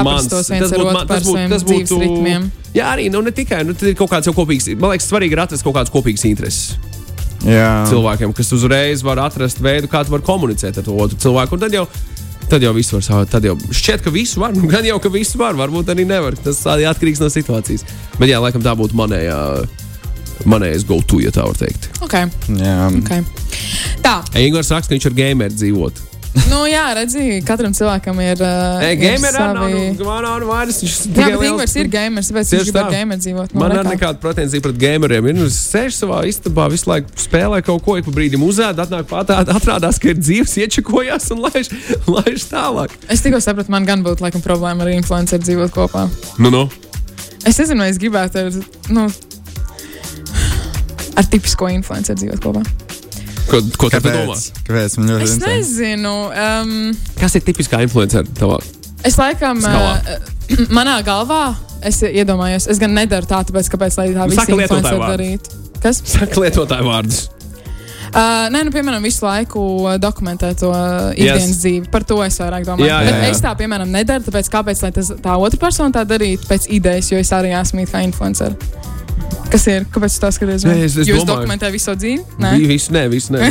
[0.03, 2.49] Mans- tas būtu man- tas būtu- tas būtu- ritmiem.
[2.73, 3.63] Jā, arī nu, ne tikai.
[3.65, 4.67] Nu, ir kaut kāds kopīgs.
[4.79, 6.75] Man liekas, svarīgi ir atrast kaut kādas kopīgas intereses
[7.45, 7.85] jā.
[7.91, 11.53] cilvēkiem, kas uzreiz var atrast veidu, kā tu vari komunicēt ar to otru cilvēku.
[11.53, 11.85] Un tad jau,
[12.49, 13.29] tad jau viss var savādāk.
[13.29, 14.53] Tad jau šķiet, ka visu var.
[14.57, 16.33] Nu, gan jau, ka visu var, varbūt arī nevar.
[16.35, 17.85] Tas arī atkarīgs no situācijas.
[18.17, 19.67] Bet jā, laikam tā būtu manējā.
[20.45, 21.89] Manējais go-to, ja tā var teikt.
[22.05, 22.75] Okay, jā.
[22.93, 23.23] okay.
[24.05, 26.06] Tā, Eigors raksta, ka viņš ar gameru dzīvot.
[26.51, 28.41] nu jā, redzi, katram cilvēkam ir.
[28.43, 29.67] Uh, Ei, ir gameru arī nav.
[29.67, 30.79] savi- Nu, man nav vairs.
[30.83, 33.53] Viņš Jā, bet Ingūns ir gamers, Tieši viņš grib ar gameru dzīvot.
[33.57, 35.29] Man nav nekāda pretenzija pret gameriem.
[35.31, 39.07] Ir nu, sēž savā istabā, visu laiku spēlē kaut ko, ik pa brīdim uzēd, atnāk
[39.09, 41.71] patāt, atrādās, ka ir dzīves, iečakojās un laiž,
[42.17, 42.93] laiž tālāk.
[43.09, 46.07] Es tikko sapratu, man gan būtu laikam problēma ar influenceru dzīvot kopā.
[46.37, 46.67] Nu, nu.
[47.47, 48.59] Es nezinu, vai es gribētu ar,
[48.91, 49.07] nu,
[51.17, 52.63] ar tipisko influenceru dzīvot kopā.
[53.47, 54.35] Ko, ko tu domā?
[54.67, 54.97] Kāpēc?
[54.99, 55.53] Man ļoti Es interesanti?
[55.53, 56.15] nezinu.
[56.31, 56.73] Um,
[57.19, 58.57] Kas ir tipiskā influencer tavā?
[59.07, 59.93] Es laikam, Skalā.
[60.17, 61.55] uh, manā galvā,
[61.85, 65.01] es iedomājos, es gan nedaru tā, tāpēc, kāpēc lai tā Nu, visi saka lietotāju influenceri
[65.01, 65.15] vārdu.
[65.15, 65.63] darītu.
[65.83, 66.01] Kas?
[66.17, 67.19] Saka lietotāju vārdus.
[68.07, 71.57] Uh, nē, nu, piemēram, visu laiku uh, dokumentē to uh, ikdienas yes.
[71.61, 71.89] dzīvi.
[71.91, 72.87] Par to es vairāk domāju.
[72.87, 73.31] Jā, Bet jā, jā.
[73.35, 74.23] es tā, piemēram, nedaru.
[74.29, 77.83] Tāpēc kāpēc lai tas, tā otra persona tā darītu pēc idejas, jo es arī esmu
[77.83, 78.55] it kā influencer.
[79.47, 79.85] Kas ir?
[79.93, 80.65] Kāpēc tu tā skaties?
[80.67, 81.45] Nē, es- es Jūs domāju.
[81.45, 82.23] dokumentējat visu dzīvi?
[82.43, 83.47] Nē, Visu, nē, visu, nē.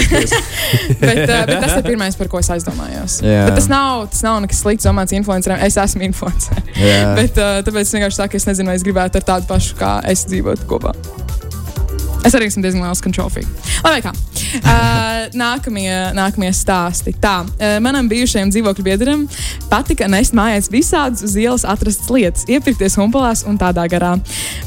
[1.00, 3.18] bet, uh, bet tas ir pirmais, par ko es aizdomājos.
[3.24, 3.46] Jā.
[3.48, 5.62] Bet tas nav, tas nav nekas slikts domāts influenceriem.
[5.64, 6.60] Es esmu influencer.
[6.76, 7.14] Jā.
[7.18, 9.96] Bet, uh, tāpēc es vienkārši saku, es nezinu, vai es gribētu ar tādu pašu, kā
[10.12, 10.92] es dzīvotu kopā.
[12.26, 13.46] Es arī esmu diezgan liels control freak.
[13.86, 14.12] Labi, kā.
[14.66, 17.12] Uh, nākamie, nākamie stāsti.
[17.22, 19.24] Tā, uh, manam bijušajam dzīvokļu biedram
[19.70, 24.14] patika nest mājās visādas uz ielas atrastas lietas, iepirkties humpalās un tādā garā.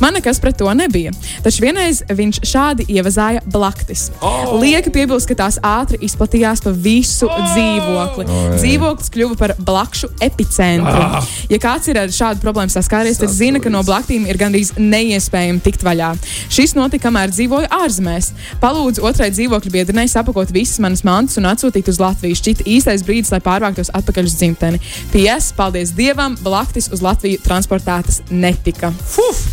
[0.01, 1.11] Man nekas pret to nebija.
[1.43, 4.07] Taču vienreiz viņš šādi ievazāja blaktis.
[4.21, 4.57] Oh!
[4.61, 7.39] Lieki piebilst, ka tās ātri izplatījās pa visu oh!
[7.53, 8.27] dzīvokli.
[8.27, 8.55] Oi.
[8.57, 10.95] Dzīvoklis kļuva par blakšu epicentru.
[10.95, 11.27] Ah!
[11.51, 15.63] Ja kāds ir ar šādu problēmu saskāries, tad zina, ka no blaktīm ir gandrīz neiespējami
[15.65, 16.13] tikt vaļā.
[16.51, 18.31] Šis notika, kamēr dzīvoju ārzemēs.
[18.63, 22.37] Palūdzu otrai dzīvokļu biedrenei sapakot visas manas mantas un atsūtīt uz Latviju.
[22.39, 24.81] Šķita īstais brīdis, lai pārvāktos atpakaļ uz dzimteni.
[25.15, 28.91] PS, paldies Dievam, blaktis uz Latviju transportētas netika.
[29.15, 29.45] Fuf!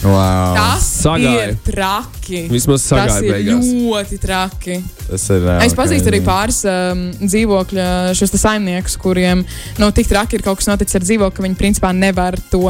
[0.00, 0.54] Wow.
[0.56, 1.50] Tas Sagāja.
[1.50, 2.38] ir traki.
[2.48, 3.66] Vismaz Tas sagāja ir beigās.
[3.68, 4.78] ļoti traki.
[5.10, 5.44] Tas ir.
[5.44, 6.28] uh, Es pazīstu arī crazy.
[6.30, 9.42] pāris um, dzīvokļa šos te saimniekus, kuriem
[9.76, 12.64] nu, tik traki ir kaut kas noticis ar dzīvokli, ka viņi principā nevar to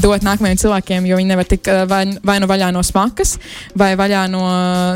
[0.00, 3.36] dot nākamajiem cilvēkiem, jo viņi nevar tikt uh, vai, vai nu vaļā no smakas,
[3.78, 4.42] vai vaļā no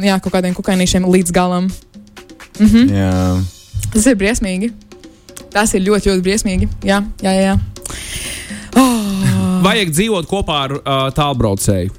[0.04, 1.70] jā, kaut kādiem kukainīšiem līdz galam.
[2.60, 2.90] Mhm.
[2.96, 3.12] Jā.
[3.92, 4.72] Tas ir briesmīgi.
[5.52, 6.68] Tas ir ļoti, ļoti briesmīgi.
[6.84, 7.52] Jā, jā, jā.
[7.52, 7.56] jā.
[8.76, 9.62] Oh.
[9.64, 11.94] Vajag dzīvot kopā ar uh, tālbraucēju.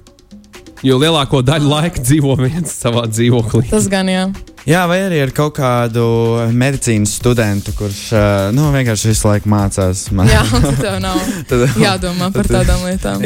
[0.86, 3.66] Jo lielāko daļu laika dzīvo viens savā dzīvoklī.
[3.72, 4.28] Tas gan jā.
[4.68, 6.04] Jā, vai arī ar kaut kādu
[6.52, 10.02] medicīnas studentu, kurš uh, nu, vienkārši visu laiku mācās.
[10.12, 13.24] Man- Jā, tad tev nav Tad- jādomā par tādām lietām.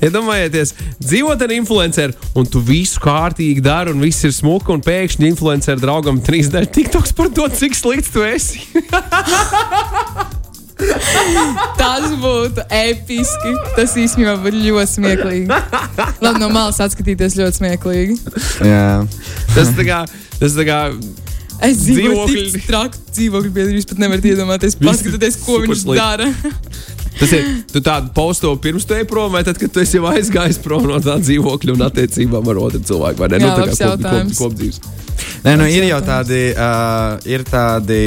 [0.00, 0.72] Iedomājieties,
[1.04, 5.84] dzīvot ar influenceru, un tu visu kārtīgi dari, un viss ir smuki, un pēkšņi influenceru
[5.84, 8.64] draugam trīs daļas tiktoks par to, cik slikts tu esi.
[11.78, 13.52] Tas būtu episki.
[13.76, 15.46] Tas īstenībā būtu ļoti smieklīgi.
[16.24, 18.16] Labi, no malas atskatīties ļoti smieklīgi.
[18.66, 18.88] Jā.
[19.54, 20.00] Tas tā kā.
[20.40, 20.78] Tas tā kā
[21.64, 22.40] Es dzīvoju Dzīvokļi.
[22.52, 26.00] tik traku dzīvokļu biedru, jūs pat nevarat iedomāties, paskatieties, ko viņš slikti.
[26.00, 26.26] dara.
[27.14, 27.44] Tas ir.
[27.70, 30.98] Tu tādu posto pirms ej prom, vai tad, kad tu esi jau aizgājis prom no
[31.00, 33.22] tā dzīvokļa un attiecībām ar otru cilvēku?
[33.22, 33.38] Vai ne?
[33.38, 34.40] Jā, nu, tā kā kop, kop, jautājums.
[34.42, 34.80] kopdzīves.
[35.44, 38.00] Nē, nu, ir jau tādi, uh, ir tādi,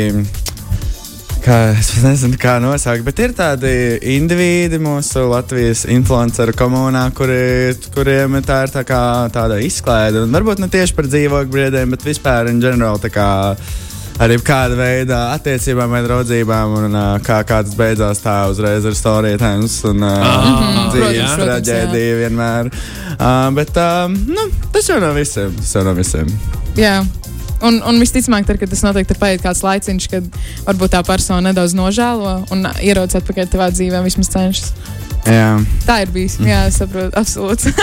[1.47, 3.71] kā, es nezinu, kā nosaukt, bet ir tādi
[4.15, 9.01] indivīdi mūsu Latvijas influenceru komunā, kuri, kuriem tā ir tā kā
[9.33, 10.25] tāda izklaide.
[10.25, 13.29] Un varbūt ne tieši par dzīvokļu briedēm, bet vispār in general tā kā.
[14.17, 18.97] Arī kāda veida attiecībām vai draudzībām, un uh, kā, kā tas beidzās, tā uzreiz ir
[18.97, 22.71] storytēns un uh, Ah, dzīves traģēdija vienmēr.
[23.13, 25.53] Uh, bet uh, nu, tas jau nav visiem.
[25.62, 26.33] Tas jau nav visiem.
[26.81, 26.97] Jā.
[27.65, 30.24] Un, un visticamāk, tad, kad tas notiek, tad paiet kāds laiciņš, kad
[30.67, 34.67] varbūt tā persona nedaudz nožēlo un ierodas atpakaļ tavā dzīvē, vismaz cenšas.
[35.28, 35.58] Jā.
[35.84, 36.38] Tā ir bijis.
[36.39, 37.74] Jā, es saprotu, absolūti.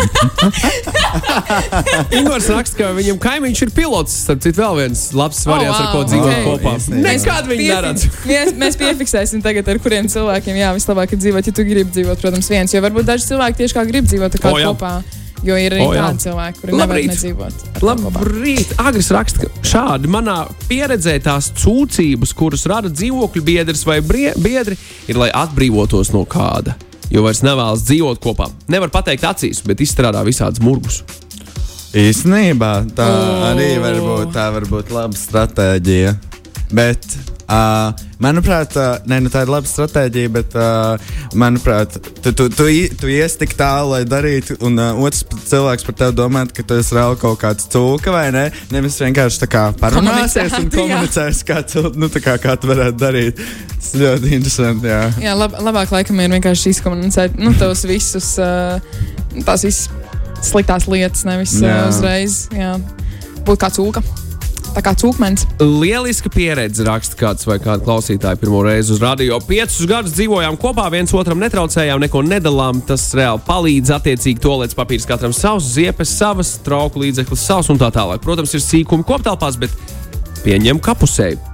[2.19, 4.15] Ingūns raksta, ka viņam kaimiņš ir pilots.
[4.25, 6.37] Starp citu, vēl viens labs variants, Oh, ar ko wow, dzīvot ok.
[6.47, 6.73] kopā.
[7.05, 8.01] Nekad viņi neredz.
[8.31, 11.45] Mēs, mēs piefiksēsim tagad, ar kuriem cilvēkiem jā, vislabāk ir dzīvot.
[11.51, 14.41] Ja tu gribi dzīvot, protams, viens, jo varbūt daži cilvēki tieši kā grib dzīvot ar
[14.41, 14.67] O, kādu jā.
[14.73, 14.93] kopā.
[15.45, 16.07] Jo ir arī O, jā.
[16.09, 17.65] tādi cilvēki, kuri nevar nedzīvot.
[17.85, 18.71] Labrīt!
[18.81, 20.39] Agris raksta, ka šādi manā
[20.71, 24.79] pieredzē tās cūcības, kuras rada dzīvokļu biedrs vai biedri,
[25.11, 26.79] ir lai atbrīvotos no kāda.
[27.13, 28.49] Jo vairs nevēlas dzīvot kopā.
[28.73, 31.03] Nevar pateikt acīs, bet izstrādā visādus murgus.
[31.95, 33.35] Īstenībā tā O.
[33.53, 36.17] arī var būt, tā var būt laba stratēģija.
[36.75, 37.05] Bet,
[37.47, 42.67] uh, manuprāt, uh, ne, nu, tā ir laba stratēģija, bet, uh, manuprāt, tu, tu, tu,
[42.99, 46.79] tu ies tik tālu, lai darītu, un uh, otrs cilvēks par tevi domā, ka tu
[46.81, 48.47] esi vēl kaut kāds cūka vai ne.
[48.75, 53.45] Nevis vienkārši tā kā parunāsies un komunicēs, kā, cil- nu, kā, kā tu varētu darīt.
[53.77, 54.91] Tas ļoti interesanti.
[54.91, 55.03] Jā.
[55.29, 58.83] Jā, lab, labāk laikam ir vienkārši izkomunicēt nu, tos visus, uh,
[59.47, 59.87] tās visas
[60.45, 62.75] sliktās lietas, nevis uh, uzreiz jā,
[63.47, 64.03] būt kā cūka.
[64.75, 65.45] Tā kā cūkmens.
[65.63, 69.39] Lieliska pieredze, raksta kāds vai kāda klausītāja pirmo reizi uz radio.
[69.47, 72.83] Piecus gadus dzīvojām kopā, viens otram netraucējām, neko nedalām.
[72.89, 73.95] Tas reāli palīdz.
[73.95, 78.25] Attiecīgi, toalets papīrs katram savs, ziepes savas, trauku līdzeklis savs un tā tālāk.
[78.27, 79.75] Protams, ir sīkumi koptelpās, bet
[80.43, 81.54] pieņem kapusēju.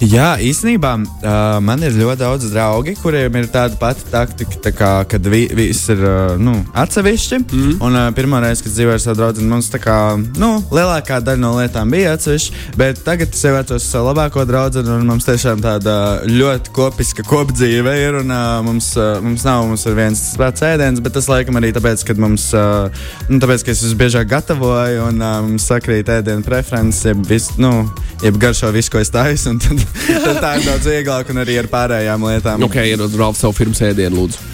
[0.00, 4.92] Jā, īstenībā uh, man ir ļoti daudz draugi, kuriem ir tāda pati taktika, tā kā,
[5.04, 7.38] kad vi, viss ir uh, nu, atsevišķi.
[7.44, 7.74] Mm.
[7.84, 9.96] Un uh, pirmā reize, kad dzīvoju ar savu draugu, mums tā kā
[10.40, 12.62] nu, lielākā daļa no lietām bija atsevišķi.
[12.80, 17.98] Bet tagad es jau atceros savu labāko draugu, un mums tiešām tāda ļoti kopiska kopdzīve
[18.00, 18.18] ir.
[18.22, 22.06] Un, uh, mums, uh, mums nav mums viens pats ēdiens, bet tas laikam arī tāpēc,
[22.08, 22.88] ka mums, uh,
[23.28, 27.84] nu, tāpēc, ka es visbiežāk gatavoju un uh, mums sakrīt ēdienu preferences, jeb, vis, nu,
[28.24, 29.58] jeb garšo visu, ko es taisu.
[30.26, 32.66] Tad tā ir daudz vieglāk un arī ar pārējām lietām.
[32.66, 34.48] Ok, iedod Ralf savu firmas ēdienu, lūdzu.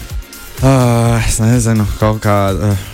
[0.57, 2.87] Uh, es nezinu, kaut kāda uh,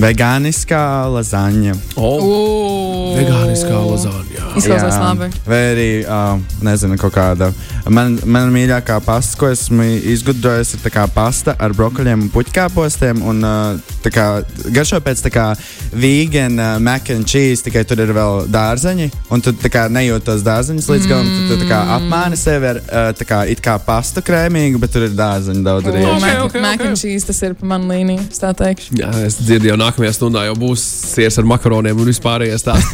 [0.00, 1.74] vegāniskā lazaņa.
[2.00, 4.44] Oh, vegāniskā lazāņa.
[4.58, 5.28] Izklausās labi.
[5.46, 7.50] Vai arī, uh, nezinu, kaut kāda.
[7.90, 13.22] Man, man mīļākā pasta, ko esmu izgudrojis, ir tā kā pasta ar brokoļiem un puķkāpostiem.
[13.26, 14.26] Un, uh, tā kā
[14.74, 15.46] garšo pēc tā kā
[15.92, 19.10] vegan uh, mac and cheese, tikai tur ir vēl dārzeņi.
[19.34, 21.28] Un tu tā kā nejūti tos dārzeņus līdz galam.
[21.28, 24.94] Tu, tu tā kā apmāni sevi ar uh, tā kā it kā pastu krēmīgu, bet
[24.94, 26.06] tur ir dārzeņi daudz arī.
[26.06, 28.94] Oh, Ok, mac, ok, mac and cheese, tas ir pa manu līniju, es tā teikšu.
[29.00, 30.82] Jā, es dzirdu, jau nākamajā stundā jau būs
[31.14, 32.86] siers ar makaroniem un vispārējais tāds.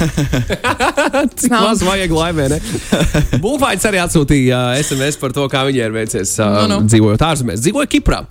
[1.40, 2.60] Cik maz vajag laimē, ne?
[3.44, 6.88] Bulfaids arī atsūtīja uh, SMS par to, kā viņai ir veicies uh, Nu, nu.
[6.88, 7.62] dzīvojot ārzemēs.
[7.64, 8.22] Dzīvoja Kiprā,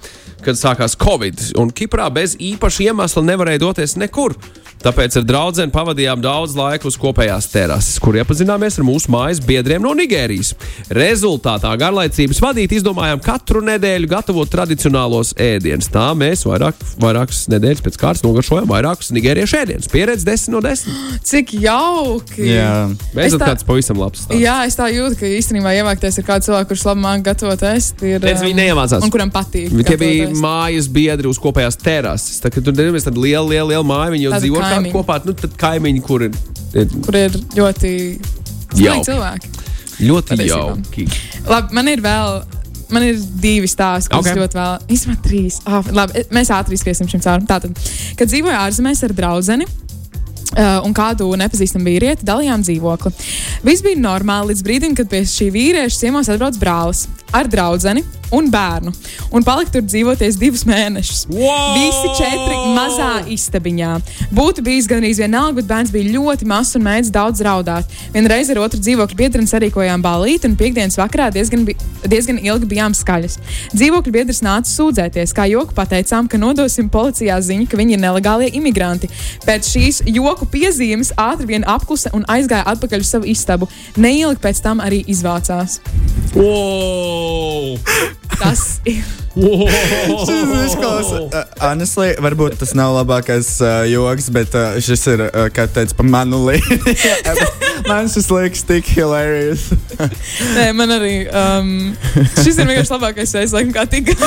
[0.45, 4.37] kad sākās Covid, un Kiprā bez īpaša iemesla nevarēja doties nekur.
[4.79, 9.83] Tāpēc ar draugiem pavadījām daudz laika uz kopējās terases, kur iepazināmies ar mūsu mājas biedriem
[9.83, 10.53] no Nigērijas.
[10.95, 15.89] Rezultātā garlaicības vadīt izdomājām katru nedēļu gatavot tradicionālos ēdienus.
[15.91, 19.89] Tā mēs vairāk, vairākas nedēļas pēc kārtas nogaršojam vairākus nigēriešu ēdienus.
[19.91, 20.95] Pieredze 10 no 10.
[21.27, 22.47] Cik jauki!
[22.53, 22.71] Jā.
[23.11, 24.23] Beidzot, Es tā- kāds pavisam labs.
[24.23, 24.39] stāsts.
[24.39, 27.99] Jā, es tā jūtu, ka īstenībā ievākties ar kādu cilvēku, kurš labi māca gatavot ēst,
[28.07, 28.23] ir.
[28.23, 29.03] Redz, viņi neiemācās.
[29.03, 29.75] Un kuram patīk.
[29.89, 32.39] Tie bija mājas biedri uz kopējās terases.
[32.39, 34.93] Tā, kad tur bija tāda liela, liela, liela māja, viņi jau Tādi dzīvo kā kaimiņi.
[34.95, 35.19] kopā.
[35.25, 36.37] Nu, kaimiņi, kur ir
[37.05, 37.91] Kur ir ļoti
[38.77, 39.05] Jauki.
[39.09, 39.49] cilvēki.
[40.05, 40.47] ļoti Patiesībā.
[40.47, 41.07] jauki.
[41.49, 42.41] Labi, man ir vēl.
[42.89, 44.25] Man ir divi stāsti, kas Ok.
[44.25, 44.37] okay.
[44.39, 44.87] ļoti vēl.
[44.95, 45.59] Īstenībā trīs.
[45.69, 47.45] Oh, labi, mēs ātri skriesim šim cauri.
[47.45, 47.77] Tātad,
[48.17, 49.67] kad dzīvoju ārzemēs ar draugu.
[50.49, 53.11] Uh, un kādu nepazīstamu vīrieti dalījām dzīvokli.
[53.61, 58.49] Viss bija normāli līdz brīdim, kad pie šī vīrieša ciemos atbrauc brālis ar draugu un
[58.49, 58.93] bērnu.
[59.33, 61.25] Un palika tur dzīvoties divus mēnešus.
[61.31, 61.77] Wow!
[61.77, 63.93] Visi četri mazā istabiņā.
[64.35, 67.97] Būtu bijis gan arī vienalga, bet bērns bija ļoti mazs un mēģināja daudz raudāt.
[68.13, 72.95] Vienreiz ar otru dzīvokļu biedru sarīkojām balīti, un piekdienas vakarā diezgan, bi diezgan ilgi bijām
[72.97, 73.39] skaļas.
[73.73, 78.51] Dzīvokļu biedrs nāca sūdzēties, kā joku pateicām, ka nodosim policijā ziņu, ka viņi ir nelegālie
[78.59, 79.09] imigranti.
[79.47, 83.69] Pēc šīs joku piezīmes ātri vien apklusa un aizgāja atpakaļ uz savu istabu.
[83.97, 85.79] Neilgi pēc tam arī izvācās.
[86.35, 87.18] Wow!
[88.39, 89.03] Tas ir.
[89.35, 95.47] Šis izklausās, uh, honestly, varbūt tas nav labākais uh, joks, bet uh, šis ir, uh,
[95.53, 96.95] kā teica, pa manu līniju.
[97.89, 99.69] Man šis liekas tik hilarious.
[100.55, 101.69] Nē, man arī um,
[102.41, 104.19] šis ir vienkārši labākais veids, laikam, kā tikt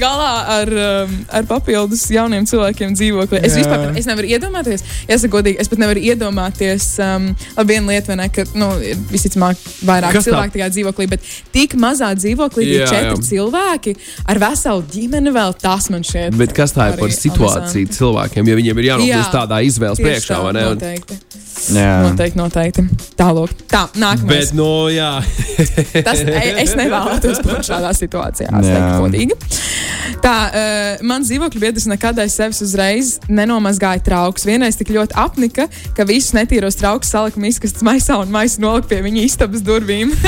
[0.00, 3.40] galā ar, um, ar papildus jauniem cilvēkiem dzīvoklī.
[3.42, 3.64] Es Jā.
[3.64, 8.18] vispār es nevaru iedomāties, es godīgi, es pat nevaru iedomāties, um, labi, viena lieta, vai
[8.22, 8.70] ne, ka, nu,
[9.10, 10.30] visticamāk, vairāk Kas tā?
[10.30, 13.96] cilvēku tajā dzīvoklī, bet tik mazā dzīvoklī Jā, četri cilvēki
[14.30, 16.36] ar veselu ģimeni vēl tas man šķiet.
[16.40, 17.98] Bet kas tā ir par situāciju amizanti.
[17.98, 19.36] cilvēkiem, ja viņiem ir jānokļūst Jā.
[19.36, 20.66] tādā izvēles priekšā, tā, vai ne?
[20.72, 21.20] Noteikti.
[21.70, 21.90] Jā.
[22.08, 22.82] Noteikti, noteikti.
[23.18, 23.52] Tālāk.
[23.70, 24.50] Tā, nākamais.
[24.50, 25.10] Bet, nu, jā.
[26.06, 28.50] Tas, e- es nevēlos būt šādā situācijā.
[28.50, 29.36] Teiktu, godīgi.
[30.22, 34.46] Tā, uh, man dzīvokļa biedrs nekad aiz sevis uzreiz nenomazgāja traukus.
[34.48, 39.02] Vienreiz tik ļoti apnika, ka visus netīros traukus salika miskastes maisā un maisa nolika pie
[39.06, 40.14] viņa istabas durvīm.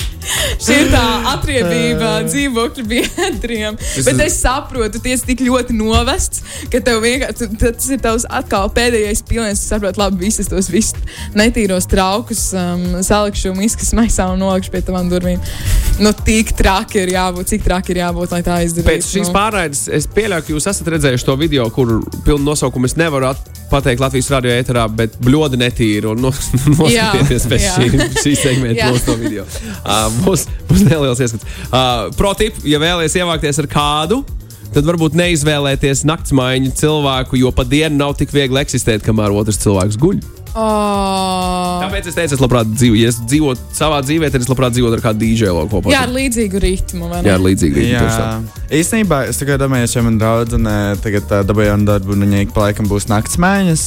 [0.64, 3.78] Šī ir tā atriebība dzīvokļu biedriem.
[4.06, 8.70] Bet es saprotu, tas ir tik ļoti novests, ka tev vienkārši tas ir tavs atkal
[8.76, 9.62] pēdējais piliens.
[9.64, 10.96] Tu saproti, labi, visas tos visus
[11.36, 15.40] netīros traukus um, salikšu miskas maisā un nolikšu pie tavām durvīm.
[16.00, 18.90] Nu, tik traki ir jābūt, cik traki ir jābūt, lai tā izdarītu.
[18.90, 19.36] Pēc šīs nu.
[19.36, 23.58] pārraides es pieļauju, ka jūs esat redzējuši to video, kur pilnu nosaukumu es nevaru at-
[23.70, 29.06] pateikt Latvijas radio ēterā, bet bļodi netīri un nos, noskatieties pēc šī, šī segmenta mūsu
[29.06, 29.46] to video.
[29.84, 31.46] Uh, būs, būs neliels ieskats.
[31.70, 34.22] Uh, Protip, ja vēlaties ievākties ar kādu,
[34.74, 39.98] tad varbūt neizvēlēties naktsmaiņu cilvēku, jo pa dienu nav tik viegli eksistēt, kamēr otrs cilvēks
[40.00, 40.20] guļ.
[40.50, 41.78] Oh.
[41.78, 44.98] Tāpēc es teicu, es labprāt dzīvotu, ja es dzīvotu savā dzīvē, tad es labprāt dzīvotu
[44.98, 45.92] ar kādu dīdžeju kopā.
[45.94, 47.06] Jā, ar līdzīgu ritmu.
[47.06, 47.30] vai ne?
[47.30, 48.50] Jā, ar līdzīgu ritmu.
[48.80, 52.90] īstenībā es tikai domāju, ja man draudzene tagad dabūja darbu, un viņai ik pa laikam
[52.90, 53.86] būs naktsmaiņas.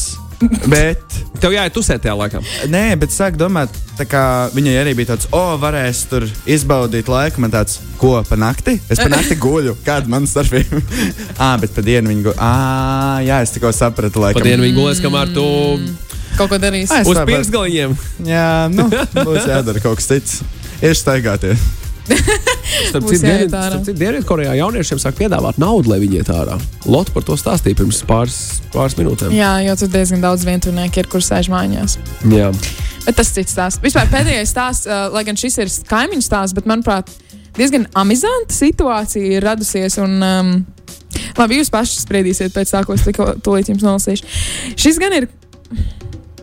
[0.68, 1.02] Bet,
[1.44, 2.40] Tev jāiet tusēt tajā laikā.
[2.72, 3.74] nē, bet sāk domāt,
[4.10, 4.24] kā
[4.56, 7.44] viņai arī bija tāds, o, varēs tur izbaudīt laiku.
[7.44, 8.78] Man tāds, ko pa nakti?
[8.92, 9.76] Es pa nakti guļu.
[9.86, 10.82] Kāda man starpība?
[11.44, 12.36] ah, bet pa dienu viņa guļ.
[12.40, 14.48] Ah, jā, es tikko sapratu, Pa laikam.
[14.48, 15.46] dienu viņi gulēs, kamēr tu
[16.40, 16.92] kaut ko darīs.
[16.96, 17.96] Es Uz pirkstgaliņiem.
[18.28, 20.42] Jā, nu, būs jādara kaut kas cits.
[20.84, 21.62] Ir staigāties.
[22.90, 26.58] Starp citu, Dienvidkorejā jauniešiem sāk piedāvāt naudu, lai viņi iet ārā.
[26.90, 28.40] Lotte par to stāstīja pirms pāris,
[28.74, 29.34] pāris minūtēm.
[29.36, 31.98] Jā, jo tur diezgan daudz vientuļnieku ir, kur sēž mājās.
[32.32, 32.50] Jā.
[33.06, 33.82] Bet tas cits stāsts.
[33.84, 37.12] Vispār pēdējais stāsts, uh, lai gan šis ir kaimiņu stāsts, bet manuprāt,
[37.58, 39.98] diezgan amizanta situācija ir radusies.
[40.04, 40.54] Un, um,
[41.40, 44.30] labi, jūs paši spriedīsiet pēc tā, ko es tikko tūlīt jums nolasīšu.
[44.80, 45.30] Šis gan ir.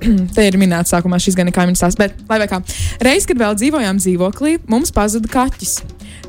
[0.34, 2.62] Te ir minēts, sākumā šis gan ir kaimiņš stāsts, bet, lai kā,
[3.04, 5.74] reiz, kad vēl dzīvojām dzīvoklī, mums pazuda kaķis.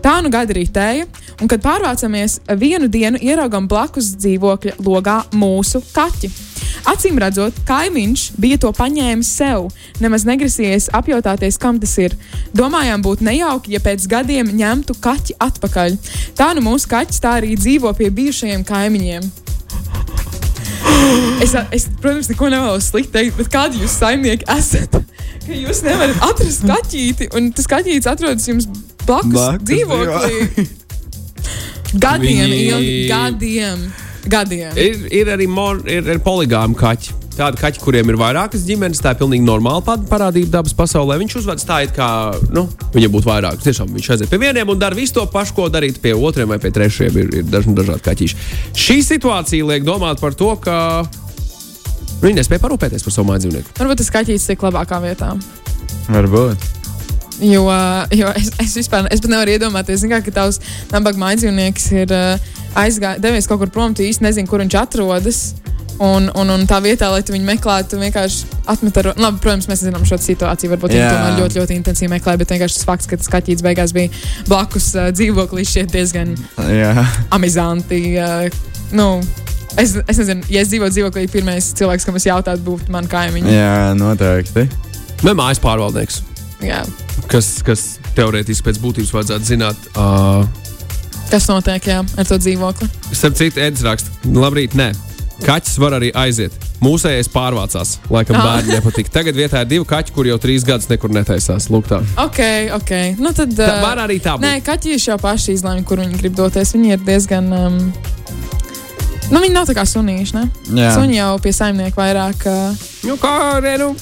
[0.01, 1.05] Tā nu gada ritēja,
[1.41, 6.31] un kad pārvācamies vienu dienu, ieraugām blakus dzīvokļa logā mūsu kaķi.
[6.89, 9.67] Acīm redzot, kaimiņš bija to paņēmis sev,
[10.01, 12.15] nemaz negrasījies apjautāties, kam tas ir.
[12.57, 15.99] Domājām, būtu nejauki, ja pēc gadiem ņemtu kaķi atpakaļ.
[16.39, 19.29] Tā nu mūsu kaķis tā arī dzīvo pie bijušajiem kaimiņiem.
[21.41, 24.97] Es, es, protams, neko nevēlos slikti teikt, bet kādi jūs saimnieki esat?
[25.41, 28.69] Ka jūs nevarat atrast kaķīti, un tas kaķītis atrodas jums
[29.07, 30.67] blakus, Blakus dzīvoklī.
[32.05, 33.81] Gadiem, Viņi- ilgi, gadiem,
[34.31, 34.77] gadiem.
[34.79, 37.17] Ir, ir arī mon, ir, ir poligāmi kaķi.
[37.31, 41.15] Tādi kaķi, kuriem ir vairākas ģimenes, tā ir pilnīgi normāla pa- parādība dabas pasaulē.
[41.19, 42.07] Viņš uzvedas tā, it kā
[42.53, 43.59] nu, viņam būtu vairāk.
[43.63, 46.59] Tiešām viņš aiziet pie vieniem un dara visu to pašu, ko darīt pie otriem vai
[46.63, 47.17] pie trešiem.
[47.23, 48.39] Ir, ir dažni dažādi kaķīši.
[48.85, 50.77] Šī situācija liek domāt par to, ka
[52.21, 53.75] viņi nespēja parūpēties par savu māju dzīvnieku.
[53.79, 55.33] Varbūt tas kaķis tiek labākā vietā.
[56.11, 56.69] Varbūt.
[57.41, 57.65] Jo,
[58.13, 62.51] jo es, es vispār es pat nevaru iedomāties, kā, ka tavs nabaga mājdzīvnieks ir uh,
[62.77, 65.41] aizgājis, devies kaut kur prom, tu īsti nezini, kur viņš atrodas.
[66.01, 69.12] Un, un, un tā vietā, lai tu viņu meklētu, vienkārši atmet ar.
[69.21, 70.71] Labi, protams, mēs zinām šo situāciju.
[70.71, 73.93] Varbūt viņi tomēr ļoti, ļoti intensīvi meklē, bet vienkārši tas fakts, ka tas kaķis beigās
[73.93, 74.10] bija
[74.49, 76.34] blakus uh, dzīvoklī, šķiet diezgan
[76.73, 77.06] Jā.
[77.38, 78.01] amizanti.
[78.17, 78.49] Uh,
[78.97, 79.12] nu,
[79.77, 83.54] es, es nezinu, ja es dzīvotu dzīvoklī, pirmais cilvēks, kam es jautātu, būtu man kaimiņš.
[83.54, 84.65] Jā, noteikti.
[85.21, 86.23] Vai mājas pārvaldnieks,
[86.62, 86.82] Jā.
[87.32, 87.86] kas, kas
[88.17, 89.78] teorētiski pēc būtības vajadzētu zināt.
[89.95, 90.45] Uh,
[91.32, 92.89] Kas notiek jā, ar to dzīvokli?
[93.15, 94.89] Starp citu, Edis raksta, labrīt, nē.
[95.45, 96.52] Kaķis var arī aiziet.
[96.84, 97.95] Mūsējais pārvācās.
[98.12, 98.43] Laikam Ah.
[98.60, 99.08] bērniem nepatīk.
[99.10, 101.69] Tagad vietā ir divi kaķi, kur jau trīs gadus nekur netaisās.
[101.71, 102.02] Lūk, tā.
[102.21, 102.41] Ok,
[102.78, 102.91] ok.
[103.21, 104.43] Nu, tad, Tā uh, var arī tā būt.
[104.43, 106.74] Nē, kaķis jau paši izlēma, kur viņi grib doties.
[106.76, 107.47] Viņi ir diezgan.
[107.54, 107.80] Um,
[109.32, 110.36] nu, viņi nav tā kā sunīši.
[110.36, 110.45] Ne?
[110.93, 112.45] Suņi jau pie saimnieka vairāk.
[112.45, 113.95] Uh, Nu, kā arī nu,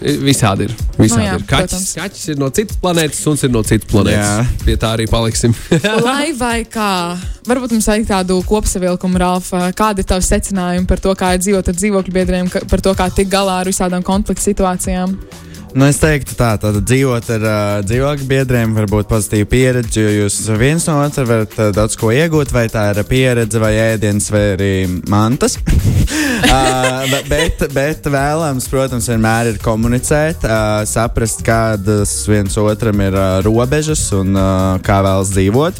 [0.00, 0.74] visādi ir.
[0.98, 1.44] Visādi Nu jā, ir.
[1.48, 1.94] Kaķis, protams.
[1.98, 4.30] kaķis ir no citas planētas, suns ir no citas planētas.
[4.30, 4.62] Jā.
[4.66, 5.54] Pie tā arī paliksim.
[6.08, 6.90] lai vai kā,
[7.48, 9.66] varbūt mums vajag tādu kopsavilkumu, Ralfa.
[9.78, 13.10] Kāda ir tava secinājuma par to, kā ir dzīvot ar dzīvokļu biedriem, par to, kā
[13.14, 15.16] tikt galā ar visādām konflikta situācijām?
[15.78, 20.24] Nu, es teiktu, tā tad dzīvot ar uh, dzīvokļu biedriem var būt pozitīva pieredze, jo
[20.24, 24.26] jūs viens no otra varat uh, daudz ko iegūt, vai tā ir pieredze, vai ēdiens,
[24.34, 24.70] vai arī
[25.06, 25.54] mantas.
[26.50, 33.14] uh, be- bet, bet vēlams, protams, vienmēr ir komunicēt, uh, saprast, kādas viens otram ir
[33.14, 35.78] uh, robežas un uh, kā vēlas dzīvot.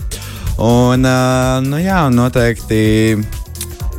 [0.62, 2.84] Un, uh, nu, jā, noteikti.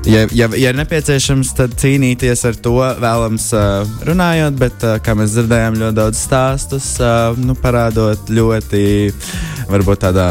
[0.08, 5.16] Ja, ja, ja ir nepieciešams, tad cīnīties ar to vēlams uh, runājot, bet, uh, kā
[5.18, 8.84] mēs dzirdējām, ļoti daudz stāstus, uh, nu, parādot ļoti,
[9.68, 10.30] varbūt tādā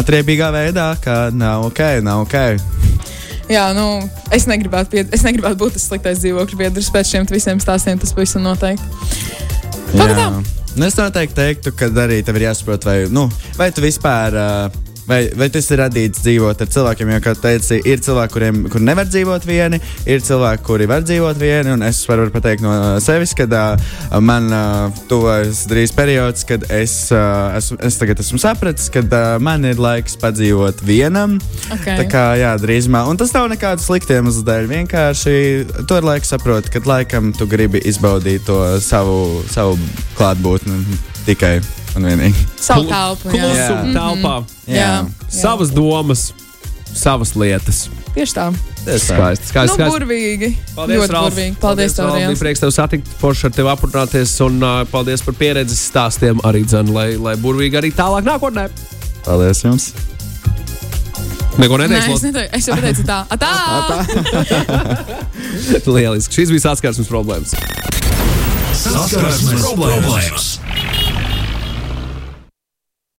[0.00, 2.38] atriebīgā veidā, ka nav ok, nav ok.
[3.50, 3.98] Jā, nu,
[4.32, 5.12] es negribētu, pied...
[5.14, 7.98] es negribētu būt tas sliktais dzīvokļu biedrs pēc šiem visiem stāstiem.
[7.98, 8.86] Tas pavisam noteikti.
[9.90, 10.28] Tā.
[10.78, 13.26] Nu, es noteikti teiktu, ka arī tev ir jāsaprot, vai, nu,
[13.58, 14.38] vai tu vispār.
[14.38, 17.08] Uh, Vai, vai tas ir radīts dzīvot ar cilvēkiem?
[17.10, 21.40] Jo, kā teici, ir cilvēki, kuriem kur nevar dzīvot vieni, ir cilvēki, kuri var dzīvot
[21.40, 21.72] vieni.
[21.74, 22.70] un Es varu pateikt no
[23.02, 28.38] sevis, ka uh, man uh, tuvojas drīz periods, kad es, uh, esmu, es tagad esmu
[28.38, 31.40] sapratis, ka uh, man ir laiks padzīvot vienam.
[31.74, 31.98] Okay.
[32.04, 33.02] Tā kā jā, drīzumā.
[33.10, 34.70] Un tas nav nekāds slikts iemesls dēļ.
[34.70, 35.36] Vienkārši
[35.90, 39.74] to ir laiks saprot, kad laikam tu gribi izbaudīt to savu, savu
[40.14, 40.84] klātbūtni
[41.26, 41.56] tikai
[41.96, 42.44] un vienīgi.
[42.60, 43.30] Savu telpu.
[43.30, 43.40] jā.
[43.40, 43.94] Klusuma Mhm.
[43.96, 44.34] telpā.
[44.66, 44.74] Jā.
[44.76, 44.92] jā.
[45.40, 46.32] Savas domas,
[46.94, 47.88] savas lietas.
[48.14, 48.48] Tieši tā.
[48.80, 49.76] Skaisti, skaisti.
[49.76, 49.90] Nu, skaisti.
[49.94, 50.48] burvīgi.
[50.74, 51.34] Paldies, Ļoti Ralf.
[51.34, 51.56] burvīgi.
[51.60, 52.38] Paldies, tev, Ralf.
[52.40, 54.32] Prieks tev satikt, forši ar tevi aprunāties.
[54.46, 58.68] Un uh, paldies par pieredzes stāstiem arī dzēn, lai, lai burvīgi arī tālāk nākotnē.
[59.24, 59.92] Paldies jums!
[61.60, 62.14] Neko Nē, neteicu.
[62.16, 63.18] es, neteicu, es jau pateicu tā.
[63.28, 63.50] Atā!
[65.94, 66.34] Lieliski.
[66.40, 67.54] Šīs bija saskarsmes problēmas.
[68.80, 70.50] Saskarsmes problēmas.